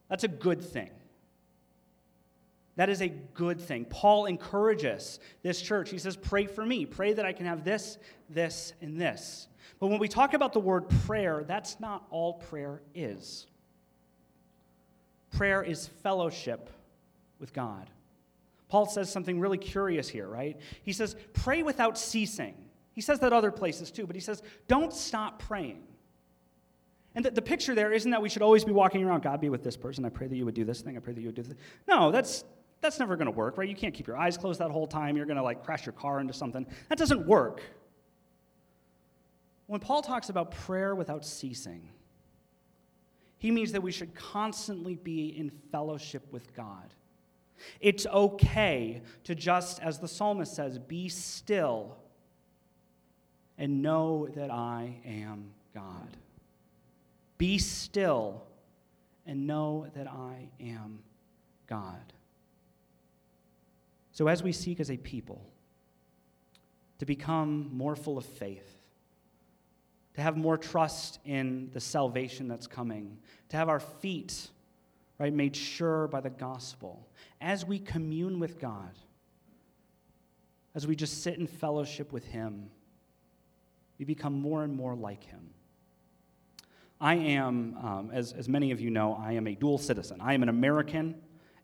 That's 0.10 0.24
a 0.24 0.28
good 0.28 0.64
thing. 0.64 0.90
That 2.78 2.90
is 2.90 3.02
a 3.02 3.10
good 3.10 3.60
thing. 3.60 3.86
Paul 3.86 4.26
encourages 4.26 5.20
this 5.44 5.62
church. 5.62 5.90
He 5.90 5.98
says, 5.98 6.16
Pray 6.16 6.46
for 6.46 6.66
me. 6.66 6.86
Pray 6.86 7.14
that 7.14 7.26
I 7.26 7.34
can 7.34 7.46
have 7.46 7.64
this, 7.64 7.98
this, 8.30 8.74
and 8.82 9.00
this. 9.00 9.48
But 9.80 9.88
when 9.88 10.00
we 10.00 10.08
talk 10.08 10.34
about 10.34 10.54
the 10.54 10.60
word 10.60 10.88
prayer, 11.06 11.44
that's 11.46 11.80
not 11.80 12.06
all 12.12 12.36
prayer 12.36 12.82
is. 12.96 13.48
Prayer 15.32 15.64
is 15.64 15.88
fellowship 15.88 16.70
with 17.40 17.52
God. 17.52 17.90
Paul 18.70 18.86
says 18.86 19.12
something 19.12 19.40
really 19.40 19.58
curious 19.58 20.08
here, 20.08 20.28
right? 20.28 20.58
He 20.84 20.94
says, 20.94 21.16
Pray 21.34 21.64
without 21.64 21.98
ceasing. 21.98 22.56
He 22.94 23.02
says 23.02 23.20
that 23.20 23.34
other 23.34 23.52
places 23.52 23.92
too, 23.92 24.08
but 24.08 24.16
he 24.16 24.22
says, 24.22 24.42
Don't 24.68 24.94
stop 24.94 25.40
praying. 25.40 25.84
And 27.14 27.26
the, 27.26 27.32
the, 27.32 27.42
picture 27.42 27.76
there 27.76 27.92
isn't 27.92 28.12
that 28.12 28.22
we 28.22 28.30
should 28.30 28.42
always 28.42 28.64
be 28.64 28.72
walking 28.72 29.04
around, 29.04 29.24
God 29.24 29.42
be 29.42 29.50
with 29.50 29.64
this 29.64 29.76
person. 29.76 30.06
I 30.06 30.10
pray 30.10 30.28
that 30.28 30.36
you 30.36 30.46
would 30.46 30.54
do 30.54 30.64
this 30.64 30.80
thing. 30.80 30.96
I 30.96 31.02
pray 31.02 31.12
that 31.12 31.20
you 31.20 31.28
would 31.28 31.36
do 31.36 31.44
this. 31.44 31.58
No, 31.88 32.12
that's, 32.12 32.46
that's 32.82 33.00
never 33.00 33.16
going 33.16 33.28
to 33.28 33.32
work, 33.32 33.58
right? 33.58 33.70
You 33.70 33.76
can't 33.76 33.94
keep 33.94 34.08
your 34.08 34.18
eyes 34.18 34.38
closed 34.38 34.60
that 34.60 34.72
whole 34.72 34.88
time. 34.88 35.16
You're 35.16 35.26
going 35.28 35.38
to 35.38 35.44
like 35.44 35.64
crash 35.64 35.86
your 35.86 35.94
car 35.94 36.20
into 36.20 36.34
something. 36.34 36.66
That 36.90 36.98
doesn't 36.98 37.26
work. 37.26 37.62
When 39.68 39.80
Paul 39.80 40.02
talks 40.02 40.30
about 40.30 40.52
prayer 40.52 40.96
without 40.96 41.26
ceasing, 41.26 41.88
he 43.38 43.52
means 43.52 43.72
that 43.72 43.82
we 43.82 43.92
should 43.92 44.14
constantly 44.14 44.96
be 44.96 45.30
in 45.30 45.52
fellowship 45.72 46.26
with 46.32 46.54
God. 46.56 46.94
It's 47.80 48.06
okay 48.08 49.02
to 49.24 49.36
just, 49.36 49.80
as 49.82 50.00
the 50.00 50.08
psalmist 50.08 50.56
says, 50.56 50.78
be 50.78 51.08
still 51.08 51.96
and 53.58 53.82
know 53.82 54.28
that 54.36 54.52
I 54.52 54.96
am 55.06 55.52
God. 55.74 56.18
Be 57.38 57.58
still 57.58 58.44
and 59.26 59.48
know 59.48 59.88
that 59.96 60.08
I 60.08 60.50
am 60.60 61.00
God. 61.68 62.14
So, 64.12 64.28
as 64.28 64.44
we 64.44 64.52
seek 64.52 64.80
as 64.80 64.92
a 64.92 64.98
people 64.98 65.46
to 67.00 67.06
become 67.06 67.70
more 67.72 67.96
full 67.96 68.18
of 68.18 68.26
faith, 68.26 68.82
to 70.16 70.22
have 70.22 70.36
more 70.36 70.58
trust 70.58 71.20
in 71.26 71.70
the 71.74 71.80
salvation 71.80 72.48
that's 72.48 72.68
coming, 72.68 73.18
to 73.50 73.58
have 73.58 73.70
our 73.70 73.80
feet 73.80 74.50
right 75.18 75.34
made 75.34 75.56
sure 75.56 76.08
by 76.08 76.20
the 76.20 76.30
gospel, 76.30 77.08
as 77.40 77.66
we 77.66 77.80
commune 77.80 78.40
with 78.40 78.60
God, 78.60 78.92
as 80.76 80.88
we 80.88 80.96
just 80.96 81.24
sit 81.24 81.38
in 81.38 81.48
fellowship 81.48 82.12
with 82.12 82.26
Him, 82.26 82.70
we 83.98 84.06
become 84.06 84.34
more 84.34 84.64
and 84.64 84.76
more 84.76 84.96
like 84.96 85.24
Him. 85.24 85.52
I 87.00 87.16
am, 87.16 87.78
um, 87.82 88.10
as, 88.14 88.34
as 88.34 88.48
many 88.48 88.72
of 88.72 88.82
you 88.82 88.90
know, 88.90 89.20
I 89.20 89.34
am 89.34 89.48
a 89.48 89.56
dual 89.56 89.78
citizen. 89.78 90.20
I 90.22 90.34
am 90.34 90.44
an 90.44 90.50
American 90.50 91.16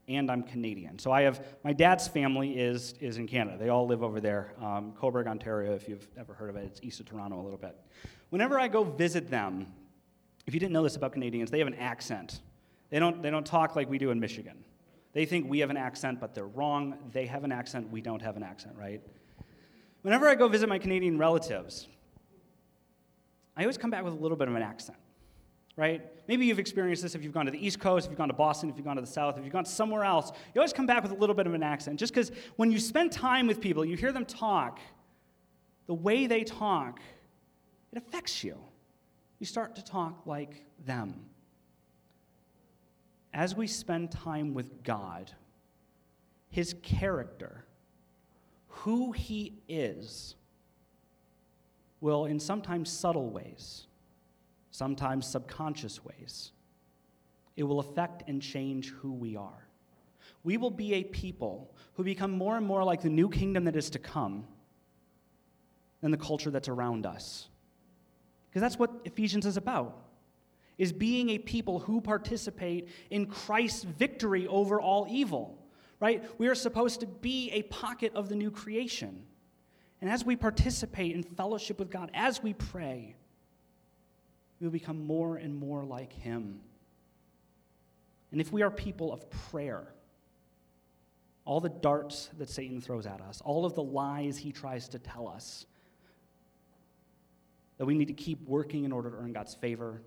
and 0.07 0.31
I'm 0.31 0.43
Canadian. 0.43 0.99
So 0.99 1.11
I 1.11 1.23
have, 1.23 1.45
my 1.63 1.73
dad's 1.73 2.07
family 2.07 2.57
is, 2.57 2.93
is 2.99 3.17
in 3.17 3.27
Canada. 3.27 3.57
They 3.57 3.69
all 3.69 3.85
live 3.85 4.03
over 4.03 4.21
there, 4.21 4.53
um, 4.61 4.93
Cobourg, 4.93 5.27
Ontario, 5.27 5.73
if 5.73 5.89
you've 5.89 6.07
ever 6.17 6.33
heard 6.33 6.49
of 6.49 6.55
it. 6.55 6.63
It's 6.65 6.79
east 6.81 6.99
of 6.99 7.07
Toronto 7.07 7.39
a 7.39 7.43
little 7.43 7.57
bit. 7.57 7.75
Whenever 8.29 8.59
I 8.59 8.67
go 8.67 8.83
visit 8.83 9.29
them, 9.29 9.67
if 10.45 10.53
you 10.53 10.59
didn't 10.59 10.71
know 10.71 10.83
this 10.83 10.95
about 10.95 11.11
Canadians, 11.11 11.51
they 11.51 11.59
have 11.59 11.67
an 11.67 11.75
accent. 11.75 12.39
They 12.89 12.99
don't, 12.99 13.21
they 13.21 13.29
don't 13.29 13.45
talk 13.45 13.75
like 13.75 13.89
we 13.89 13.97
do 13.97 14.11
in 14.11 14.19
Michigan. 14.19 14.63
They 15.11 15.25
think 15.25 15.49
we 15.49 15.59
have 15.59 15.69
an 15.69 15.77
accent, 15.77 16.21
but 16.21 16.33
they're 16.33 16.47
wrong. 16.47 16.97
They 17.11 17.25
have 17.25 17.43
an 17.43 17.51
accent, 17.51 17.91
we 17.91 18.01
don't 18.01 18.21
have 18.21 18.37
an 18.37 18.43
accent, 18.43 18.75
right? 18.77 19.01
Whenever 20.03 20.29
I 20.29 20.35
go 20.35 20.47
visit 20.47 20.69
my 20.69 20.79
Canadian 20.79 21.17
relatives, 21.17 21.87
I 23.57 23.63
always 23.63 23.77
come 23.77 23.89
back 23.89 24.05
with 24.05 24.13
a 24.13 24.17
little 24.17 24.37
bit 24.37 24.47
of 24.47 24.55
an 24.55 24.61
accent, 24.61 24.97
right? 25.77 26.01
Maybe 26.27 26.45
you've 26.45 26.59
experienced 26.59 27.03
this 27.03 27.15
if 27.15 27.23
you've 27.23 27.33
gone 27.33 27.45
to 27.45 27.51
the 27.51 27.65
East 27.65 27.79
Coast, 27.79 28.07
if 28.07 28.11
you've 28.11 28.17
gone 28.17 28.27
to 28.27 28.33
Boston, 28.33 28.69
if 28.69 28.75
you've 28.75 28.85
gone 28.85 28.95
to 28.95 29.01
the 29.01 29.07
South, 29.07 29.37
if 29.37 29.43
you've 29.43 29.53
gone 29.53 29.63
somewhere 29.63 30.03
else. 30.03 30.31
You 30.53 30.59
always 30.59 30.73
come 30.73 30.87
back 30.87 31.03
with 31.03 31.11
a 31.13 31.15
little 31.15 31.35
bit 31.35 31.47
of 31.47 31.53
an 31.53 31.63
accent, 31.63 31.99
just 31.99 32.13
because 32.13 32.31
when 32.57 32.71
you 32.71 32.79
spend 32.79 33.11
time 33.11 33.47
with 33.47 33.61
people, 33.61 33.85
you 33.85 33.95
hear 33.95 34.11
them 34.11 34.25
talk, 34.25 34.79
the 35.85 35.93
way 35.93 36.27
they 36.27 36.43
talk, 36.43 36.99
it 37.93 37.97
affects 37.97 38.43
you. 38.43 38.57
You 39.39 39.45
start 39.45 39.75
to 39.75 39.83
talk 39.83 40.25
like 40.25 40.65
them 40.85 41.13
as 43.33 43.55
we 43.55 43.67
spend 43.67 44.11
time 44.11 44.55
with 44.55 44.83
God, 44.83 45.31
his 46.49 46.75
character, 46.81 47.65
who 48.67 49.11
he 49.11 49.53
is, 49.67 50.35
will, 52.01 52.25
in 52.25 52.39
sometimes 52.39 52.89
subtle 52.89 53.29
ways, 53.29 53.85
sometimes 54.77 55.25
subconscious 55.25 56.05
ways, 56.05 56.51
it 57.55 57.63
will 57.63 57.79
affect 57.79 58.29
and 58.29 58.41
change 58.41 58.89
who 58.89 59.11
we 59.11 59.35
are. 59.35 59.67
We 60.43 60.57
will 60.57 60.71
be 60.71 60.93
a 60.93 61.03
people 61.03 61.73
who 61.93 62.03
become 62.03 62.31
more 62.31 62.55
and 62.57 62.65
more 62.65 62.83
like 62.83 63.01
the 63.01 63.09
new 63.09 63.27
kingdom 63.27 63.65
that 63.65 63.75
is 63.75 63.89
to 63.91 63.99
come 63.99 64.45
than 66.01 66.11
the 66.11 66.17
culture 66.17 66.51
that's 66.51 66.67
around 66.67 67.07
us. 67.07 67.49
Because 68.49 68.61
that's 68.61 68.77
what 68.77 68.91
Ephesians 69.03 69.45
is 69.47 69.57
about 69.57 70.03
is 70.77 70.93
being 70.93 71.31
a 71.31 71.39
people 71.39 71.79
who 71.79 71.99
participate 71.99 72.87
in 73.09 73.25
Christ's 73.25 73.83
victory 73.83 74.45
over 74.45 74.79
all 74.79 75.07
evil, 75.09 75.57
right? 75.99 76.23
We 76.37 76.47
are 76.49 76.55
supposed 76.55 76.99
to 76.99 77.07
be 77.07 77.49
a 77.51 77.63
pocket 77.63 78.13
of 78.13 78.29
the 78.29 78.35
new 78.35 78.51
creation. 78.51 79.23
And 80.01 80.09
as 80.09 80.23
we 80.23 80.35
participate 80.35 81.15
in 81.15 81.23
fellowship 81.23 81.79
with 81.79 81.89
God, 81.89 82.11
as 82.13 82.43
we 82.43 82.53
pray, 82.53 83.15
we 84.59 84.65
will 84.65 84.71
become 84.71 85.05
more 85.05 85.37
and 85.37 85.55
more 85.55 85.83
like 85.83 86.13
Him. 86.13 86.59
And 88.31 88.41
if 88.41 88.51
we 88.51 88.61
are 88.61 88.71
people 88.71 89.13
of 89.13 89.29
prayer, 89.29 89.87
all 91.45 91.61
the 91.61 91.69
darts 91.69 92.29
that 92.37 92.49
Satan 92.49 92.81
throws 92.81 93.05
at 93.05 93.21
us, 93.21 93.41
all 93.45 93.65
of 93.65 93.73
the 93.73 93.83
lies 93.83 94.37
he 94.37 94.51
tries 94.51 94.89
to 94.89 94.99
tell 94.99 95.29
us, 95.29 95.65
that 97.77 97.85
we 97.85 97.95
need 97.95 98.07
to 98.07 98.13
keep 98.13 98.41
working 98.47 98.83
in 98.83 98.91
order 98.91 99.09
to 99.11 99.17
earn 99.17 99.31
God's 99.31 99.55
favor, 99.55 100.01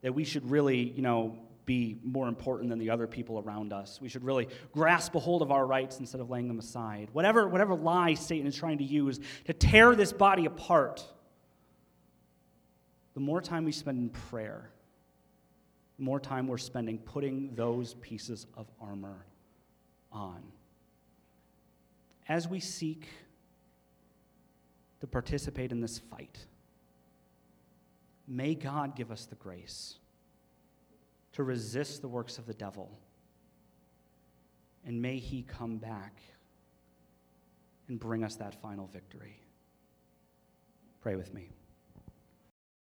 that 0.00 0.14
we 0.14 0.24
should 0.24 0.50
really, 0.50 0.78
you 0.78 1.02
know, 1.02 1.36
be 1.66 1.98
more 2.02 2.26
important 2.26 2.70
than 2.70 2.78
the 2.78 2.90
other 2.90 3.06
people 3.06 3.38
around 3.38 3.72
us. 3.72 4.00
We 4.00 4.08
should 4.08 4.24
really 4.24 4.48
grasp 4.72 5.14
a 5.14 5.20
hold 5.20 5.42
of 5.42 5.52
our 5.52 5.66
rights 5.66 6.00
instead 6.00 6.20
of 6.20 6.30
laying 6.30 6.48
them 6.48 6.58
aside. 6.58 7.08
Whatever, 7.12 7.46
whatever 7.46 7.74
lie 7.74 8.14
Satan 8.14 8.46
is 8.46 8.56
trying 8.56 8.78
to 8.78 8.84
use 8.84 9.20
to 9.44 9.52
tear 9.52 9.94
this 9.94 10.12
body 10.12 10.46
apart, 10.46 11.04
the 13.14 13.20
more 13.20 13.40
time 13.40 13.64
we 13.64 13.72
spend 13.72 13.98
in 13.98 14.08
prayer, 14.08 14.70
the 15.98 16.04
more 16.04 16.20
time 16.20 16.46
we're 16.46 16.58
spending 16.58 16.98
putting 16.98 17.54
those 17.54 17.94
pieces 17.94 18.46
of 18.56 18.66
armor 18.80 19.26
on. 20.10 20.42
As 22.28 22.48
we 22.48 22.60
seek 22.60 23.08
to 25.00 25.06
participate 25.06 25.72
in 25.72 25.80
this 25.80 25.98
fight, 25.98 26.46
May 28.32 28.54
God 28.54 28.94
give 28.94 29.10
us 29.10 29.26
the 29.26 29.34
grace 29.34 29.96
to 31.32 31.42
resist 31.42 32.02
the 32.02 32.08
works 32.08 32.38
of 32.38 32.46
the 32.46 32.54
devil. 32.54 32.90
And 34.86 35.00
may 35.00 35.18
he 35.18 35.42
come 35.42 35.78
back 35.78 36.20
and 37.88 37.98
bring 37.98 38.24
us 38.24 38.36
that 38.36 38.60
final 38.60 38.86
victory. 38.86 39.40
Pray 41.00 41.16
with 41.16 41.34
me. 41.34 41.50